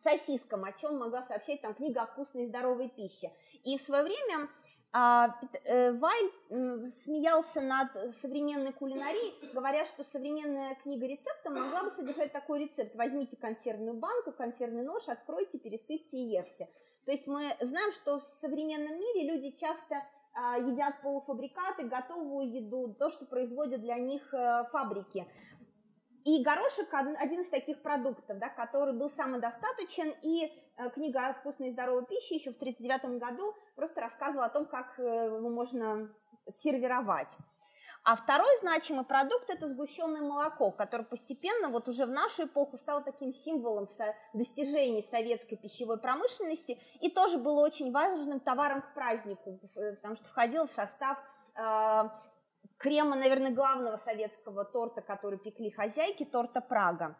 сосискам, 0.03 0.65
о 0.65 0.71
чем 0.73 0.97
могла 0.97 1.23
сообщать 1.23 1.61
там 1.61 1.73
книга 1.73 2.03
о 2.03 2.07
вкусной 2.07 2.43
и 2.43 2.47
здоровой 2.47 2.89
пище. 2.89 3.31
И 3.63 3.77
в 3.77 3.81
свое 3.81 4.03
время 4.03 4.49
а, 4.93 5.39
э, 5.63 5.93
Вайль 5.93 6.89
смеялся 6.89 7.61
над 7.61 7.89
современной 8.21 8.73
кулинарией, 8.73 9.53
говоря, 9.53 9.85
что 9.85 10.03
современная 10.03 10.75
книга 10.75 11.07
рецептов 11.07 11.53
могла 11.53 11.83
бы 11.83 11.91
содержать 11.91 12.33
такой 12.33 12.65
рецепт. 12.65 12.95
Возьмите 12.95 13.37
консервную 13.37 13.93
банку, 13.93 14.31
консервный 14.31 14.83
нож, 14.83 15.03
откройте, 15.07 15.59
пересыпьте 15.59 16.17
и 16.17 16.35
ешьте. 16.37 16.69
То 17.05 17.11
есть 17.11 17.25
мы 17.27 17.43
знаем, 17.61 17.91
что 17.93 18.19
в 18.19 18.23
современном 18.41 18.99
мире 18.99 19.31
люди 19.31 19.51
часто 19.51 20.03
а, 20.33 20.57
едят 20.57 21.01
полуфабрикаты, 21.01 21.83
готовую 21.83 22.51
еду, 22.51 22.93
то, 22.97 23.09
что 23.09 23.25
производят 23.25 23.81
для 23.81 23.95
них 23.95 24.33
э, 24.33 24.65
фабрики. 24.71 25.27
И 26.23 26.43
горошек 26.43 26.87
один 26.93 27.41
из 27.41 27.49
таких 27.49 27.81
продуктов, 27.81 28.37
да, 28.37 28.49
который 28.49 28.93
был 28.93 29.09
самодостаточен, 29.09 30.13
и 30.21 30.45
э, 30.77 30.89
книга 30.91 31.27
о 31.27 31.33
вкусной 31.33 31.69
и 31.69 31.71
здоровой 31.71 32.05
пище 32.05 32.35
еще 32.35 32.51
в 32.51 32.57
1939 32.57 33.19
году 33.19 33.55
просто 33.75 34.01
рассказывала 34.01 34.45
о 34.45 34.49
том, 34.49 34.65
как 34.65 34.99
э, 34.99 35.03
его 35.03 35.49
можно 35.49 36.13
сервировать. 36.61 37.29
А 38.03 38.15
второй 38.15 38.49
значимый 38.61 39.05
продукт– 39.05 39.45
это 39.49 39.67
сгущенное 39.67 40.21
молоко, 40.21 40.71
которое 40.71 41.03
постепенно, 41.03 41.69
вот 41.69 41.87
уже 41.87 42.05
в 42.05 42.09
нашу 42.09 42.45
эпоху, 42.45 42.77
стало 42.77 43.01
таким 43.01 43.31
символом 43.31 43.87
достижений 44.33 45.03
советской 45.03 45.55
пищевой 45.55 45.99
промышленности 45.99 46.79
и 46.99 47.11
тоже 47.11 47.37
было 47.37 47.63
очень 47.63 47.91
важным 47.91 48.39
товаром 48.39 48.81
к 48.81 48.93
празднику, 48.95 49.59
потому 49.75 50.15
что 50.15 50.25
входило 50.29 50.65
в 50.65 50.71
состав 50.71 51.19
э, 51.55 52.09
крема, 52.81 53.15
наверное, 53.15 53.53
главного 53.53 53.97
советского 53.97 54.65
торта, 54.65 55.01
который 55.01 55.37
пекли 55.37 55.69
хозяйки, 55.69 56.25
торта 56.25 56.61
Прага. 56.61 57.15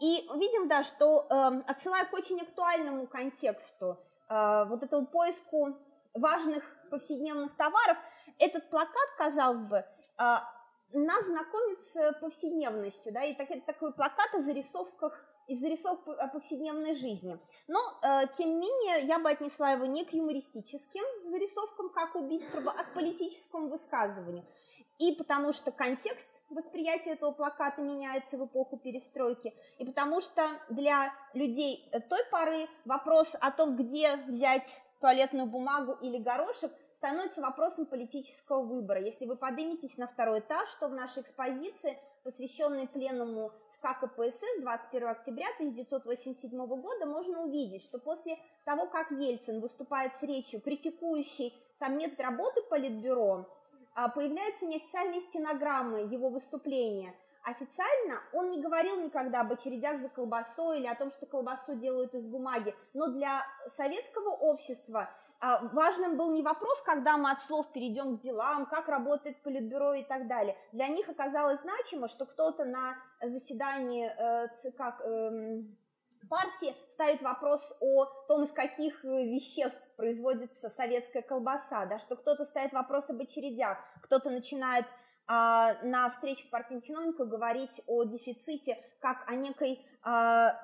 И 0.00 0.28
видим, 0.34 0.68
да, 0.68 0.84
что 0.84 1.26
э, 1.28 1.62
отсылая 1.66 2.04
к 2.04 2.12
очень 2.12 2.40
актуальному 2.40 3.08
контексту, 3.08 3.98
э, 4.28 4.64
вот 4.68 4.84
этому 4.84 5.06
поиску 5.06 5.76
важных 6.14 6.62
повседневных 6.90 7.56
товаров, 7.56 7.96
этот 8.38 8.70
плакат, 8.70 9.08
казалось 9.16 9.64
бы, 9.64 9.78
э, 9.78 9.84
нас 10.92 11.26
знакомит 11.26 11.78
с 11.92 12.12
повседневностью, 12.20 13.12
да, 13.12 13.24
и 13.24 13.34
так, 13.34 13.50
это 13.50 13.66
такой 13.66 13.92
плакат 13.92 14.32
о 14.34 14.40
зарисовках 14.40 15.12
из 15.48 15.60
зарисовок 15.60 16.04
повседневной 16.32 16.94
жизни. 16.94 17.36
Но, 17.66 17.80
э, 18.02 18.28
тем 18.36 18.50
не 18.50 18.56
менее, 18.56 19.06
я 19.08 19.18
бы 19.18 19.30
отнесла 19.30 19.72
его 19.72 19.86
не 19.86 20.04
к 20.04 20.12
юмористическим 20.12 21.02
зарисовкам, 21.30 21.88
как 21.88 22.14
убить 22.14 22.48
труба, 22.52 22.72
а 22.78 22.84
к 22.84 22.94
политическому 22.94 23.68
высказыванию 23.68 24.44
и 24.98 25.14
потому 25.14 25.52
что 25.52 25.70
контекст 25.70 26.28
восприятия 26.50 27.12
этого 27.12 27.32
плаката 27.32 27.80
меняется 27.80 28.36
в 28.36 28.46
эпоху 28.46 28.78
перестройки, 28.78 29.54
и 29.78 29.84
потому 29.84 30.20
что 30.20 30.42
для 30.70 31.12
людей 31.34 31.90
той 32.08 32.24
поры 32.30 32.66
вопрос 32.84 33.36
о 33.40 33.50
том, 33.50 33.76
где 33.76 34.16
взять 34.26 34.82
туалетную 35.00 35.46
бумагу 35.46 35.92
или 36.02 36.18
горошек, 36.18 36.72
становится 36.96 37.40
вопросом 37.40 37.86
политического 37.86 38.62
выбора. 38.62 39.00
Если 39.00 39.24
вы 39.24 39.36
подниметесь 39.36 39.96
на 39.98 40.08
второй 40.08 40.40
этаж, 40.40 40.68
то 40.80 40.88
в 40.88 40.92
нашей 40.92 41.22
экспозиции, 41.22 41.96
посвященной 42.24 42.88
пленному 42.88 43.52
СКА 43.74 43.94
КПСС 44.00 44.42
21 44.60 45.08
октября 45.08 45.46
1987 45.58 46.66
года, 46.66 47.06
можно 47.06 47.42
увидеть, 47.42 47.84
что 47.84 47.98
после 48.00 48.36
того, 48.64 48.86
как 48.86 49.12
Ельцин 49.12 49.60
выступает 49.60 50.16
с 50.16 50.22
речью, 50.24 50.60
критикующей 50.60 51.54
сам 51.78 51.96
метод 51.96 52.18
работы 52.18 52.62
Политбюро, 52.62 53.46
появляются 54.06 54.66
неофициальные 54.66 55.22
стенограммы 55.22 56.02
его 56.02 56.30
выступления. 56.30 57.12
Официально 57.42 58.20
он 58.32 58.50
не 58.50 58.60
говорил 58.60 59.00
никогда 59.00 59.40
об 59.40 59.52
очередях 59.52 59.98
за 60.00 60.08
колбасой 60.08 60.78
или 60.78 60.86
о 60.86 60.94
том, 60.94 61.10
что 61.10 61.26
колбасу 61.26 61.74
делают 61.74 62.14
из 62.14 62.24
бумаги, 62.24 62.74
но 62.94 63.08
для 63.08 63.42
советского 63.76 64.30
общества 64.30 65.08
а, 65.40 65.62
важным 65.72 66.16
был 66.16 66.32
не 66.32 66.42
вопрос, 66.42 66.82
когда 66.82 67.16
мы 67.16 67.30
от 67.30 67.40
слов 67.40 67.72
перейдем 67.72 68.18
к 68.18 68.20
делам, 68.20 68.66
как 68.66 68.88
работает 68.88 69.40
политбюро 69.42 69.94
и 69.94 70.02
так 70.02 70.26
далее. 70.26 70.56
Для 70.72 70.88
них 70.88 71.08
оказалось 71.08 71.60
значимо, 71.60 72.08
что 72.08 72.26
кто-то 72.26 72.64
на 72.64 72.96
заседании 73.22 74.06
э, 74.08 74.48
ЦК 74.62 75.00
партии 76.28 76.74
ставит 76.90 77.22
вопрос 77.22 77.76
о 77.80 78.04
том, 78.28 78.44
из 78.44 78.52
каких 78.52 79.04
э, 79.04 79.08
веществ 79.08 79.80
производится 79.96 80.70
советская 80.70 81.22
колбаса, 81.22 81.86
да, 81.86 81.98
что 81.98 82.16
кто-то 82.16 82.44
ставит 82.44 82.72
вопрос 82.72 83.10
об 83.10 83.20
очередях, 83.20 83.78
кто-то 84.02 84.30
начинает 84.30 84.86
а, 85.26 85.74
на 85.82 86.08
встречах 86.08 86.48
партийных 86.50 86.84
чиновников 86.84 87.28
говорить 87.28 87.82
о 87.86 88.04
дефиците 88.04 88.82
как 89.00 89.28
о 89.28 89.34
некой 89.34 89.84
а, 90.02 90.58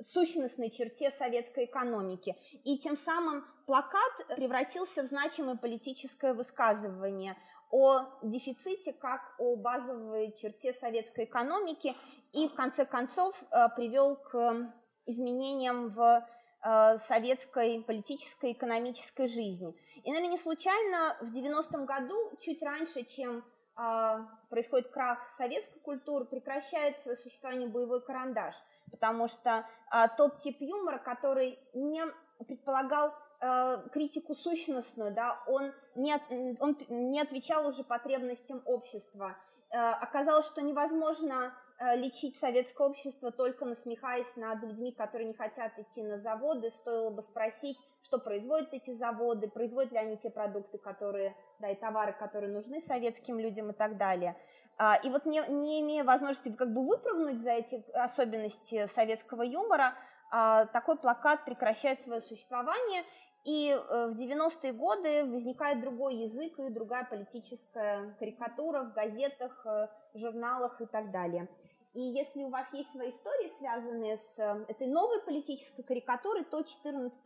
сущностной 0.00 0.70
черте 0.70 1.10
советской 1.10 1.64
экономики. 1.64 2.36
И 2.64 2.78
тем 2.78 2.96
самым 2.96 3.46
плакат 3.66 4.26
превратился 4.36 5.02
в 5.02 5.06
значимое 5.06 5.56
политическое 5.56 6.34
высказывание 6.34 7.36
о 7.70 8.02
дефиците 8.22 8.92
как 8.92 9.20
о 9.38 9.56
базовой 9.56 10.32
черте 10.32 10.72
советской 10.72 11.24
экономики 11.24 11.96
и 12.32 12.48
в 12.48 12.54
конце 12.54 12.84
концов 12.84 13.34
э, 13.50 13.68
привел 13.74 14.16
к 14.16 14.72
изменениям 15.06 15.88
в 15.90 16.26
э, 16.62 16.98
советской 16.98 17.82
политической 17.82 18.52
экономической 18.52 19.28
жизни. 19.28 19.74
И, 20.02 20.10
наверное, 20.10 20.32
не 20.32 20.38
случайно 20.38 21.16
в 21.20 21.34
90-м 21.34 21.86
году, 21.86 22.16
чуть 22.40 22.62
раньше, 22.62 23.04
чем 23.04 23.44
а, 23.78 24.26
происходит 24.48 24.88
крах 24.88 25.18
советской 25.36 25.78
культуры, 25.80 26.24
прекращает 26.24 27.02
свое 27.02 27.18
существование 27.18 27.68
боевой 27.68 28.00
карандаш, 28.00 28.54
потому 28.90 29.28
что 29.28 29.66
а, 29.90 30.08
тот 30.08 30.38
тип 30.38 30.62
юмора, 30.62 30.98
который 30.98 31.58
не 31.74 32.02
предполагал 32.46 33.12
а, 33.38 33.82
критику 33.88 34.34
сущностную, 34.34 35.12
да, 35.12 35.42
он 35.46 35.74
не, 35.94 36.14
он 36.58 36.78
не 36.88 37.20
отвечал 37.20 37.68
уже 37.68 37.84
потребностям 37.84 38.62
общества. 38.64 39.36
Оказалось, 39.68 40.46
что 40.46 40.62
невозможно 40.62 41.52
лечить 41.94 42.36
советское 42.36 42.88
общество 42.88 43.30
только 43.30 43.64
насмехаясь 43.64 44.34
над 44.36 44.62
людьми, 44.62 44.92
которые 44.92 45.28
не 45.28 45.34
хотят 45.34 45.78
идти 45.78 46.02
на 46.02 46.16
заводы. 46.16 46.70
Стоило 46.70 47.10
бы 47.10 47.22
спросить, 47.22 47.78
что 48.02 48.18
производят 48.18 48.72
эти 48.72 48.92
заводы, 48.92 49.48
производят 49.48 49.92
ли 49.92 49.98
они 49.98 50.16
те 50.16 50.30
продукты, 50.30 50.78
которые, 50.78 51.36
да, 51.58 51.70
и 51.70 51.74
товары, 51.74 52.12
которые 52.12 52.52
нужны 52.52 52.80
советским 52.80 53.38
людям 53.38 53.70
и 53.70 53.74
так 53.74 53.96
далее. 53.98 54.36
А, 54.78 54.96
и 54.96 55.10
вот 55.10 55.26
не, 55.26 55.42
не 55.48 55.80
имея 55.80 56.04
возможности 56.04 56.50
как 56.50 56.72
бы 56.72 56.86
выпрыгнуть 56.86 57.40
за 57.40 57.52
эти 57.52 57.84
особенности 57.92 58.86
советского 58.86 59.42
юмора, 59.42 59.94
а, 60.30 60.66
такой 60.66 60.96
плакат 60.98 61.44
прекращает 61.44 62.00
свое 62.00 62.20
существование, 62.20 63.02
и 63.46 63.70
э, 63.70 64.08
в 64.08 64.16
90-е 64.16 64.72
годы 64.72 65.24
возникает 65.24 65.80
другой 65.80 66.16
язык 66.16 66.58
и 66.58 66.68
другая 66.68 67.04
политическая 67.04 68.12
карикатура 68.18 68.82
в 68.82 68.92
газетах, 68.92 69.64
э, 69.64 69.86
журналах 70.14 70.80
и 70.80 70.86
так 70.86 71.12
далее. 71.12 71.48
И 71.96 72.02
если 72.02 72.44
у 72.44 72.50
вас 72.50 72.70
есть 72.74 72.90
свои 72.90 73.08
истории, 73.08 73.48
связанные 73.56 74.18
с 74.18 74.38
э, 74.38 74.66
этой 74.68 74.86
новой 74.86 75.22
политической 75.22 75.82
карикатурой, 75.82 76.44
то 76.44 76.62
14 76.62 77.22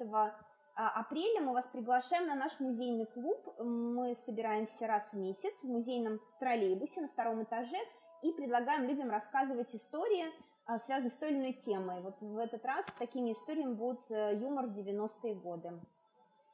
а, 0.76 0.90
апреля 0.90 1.40
мы 1.40 1.54
вас 1.54 1.66
приглашаем 1.66 2.28
на 2.28 2.36
наш 2.36 2.60
музейный 2.60 3.06
клуб. 3.06 3.52
Мы 3.58 4.14
собираемся 4.14 4.86
раз 4.86 5.10
в 5.12 5.16
месяц 5.16 5.52
в 5.64 5.66
музейном 5.66 6.20
троллейбусе 6.38 7.00
на 7.00 7.08
втором 7.08 7.42
этаже 7.42 7.78
и 8.22 8.30
предлагаем 8.30 8.84
людям 8.84 9.10
рассказывать 9.10 9.74
истории, 9.74 10.26
а, 10.66 10.78
связанные 10.78 11.10
с 11.10 11.16
той 11.16 11.30
или 11.30 11.38
иной 11.38 11.52
темой. 11.54 12.00
Вот 12.00 12.20
в 12.20 12.38
этот 12.38 12.64
раз 12.64 12.86
такими 12.96 13.32
историями 13.32 13.74
будет 13.74 14.08
э, 14.08 14.36
юмор 14.36 14.66
в 14.66 14.78
90-е 14.78 15.34
годы. 15.34 15.80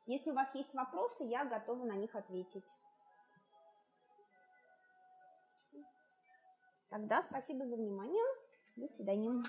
Если 0.07 0.31
у 0.31 0.35
вас 0.35 0.49
есть 0.55 0.73
вопросы, 0.73 1.25
я 1.25 1.45
готова 1.45 1.85
на 1.85 1.97
них 1.97 2.17
ответить. 2.17 2.65
Тогда 6.97 7.21
спасибо 7.21 7.67
за 7.67 7.77
внимание. 7.77 8.25
До 8.77 8.89
свидания. 8.89 9.43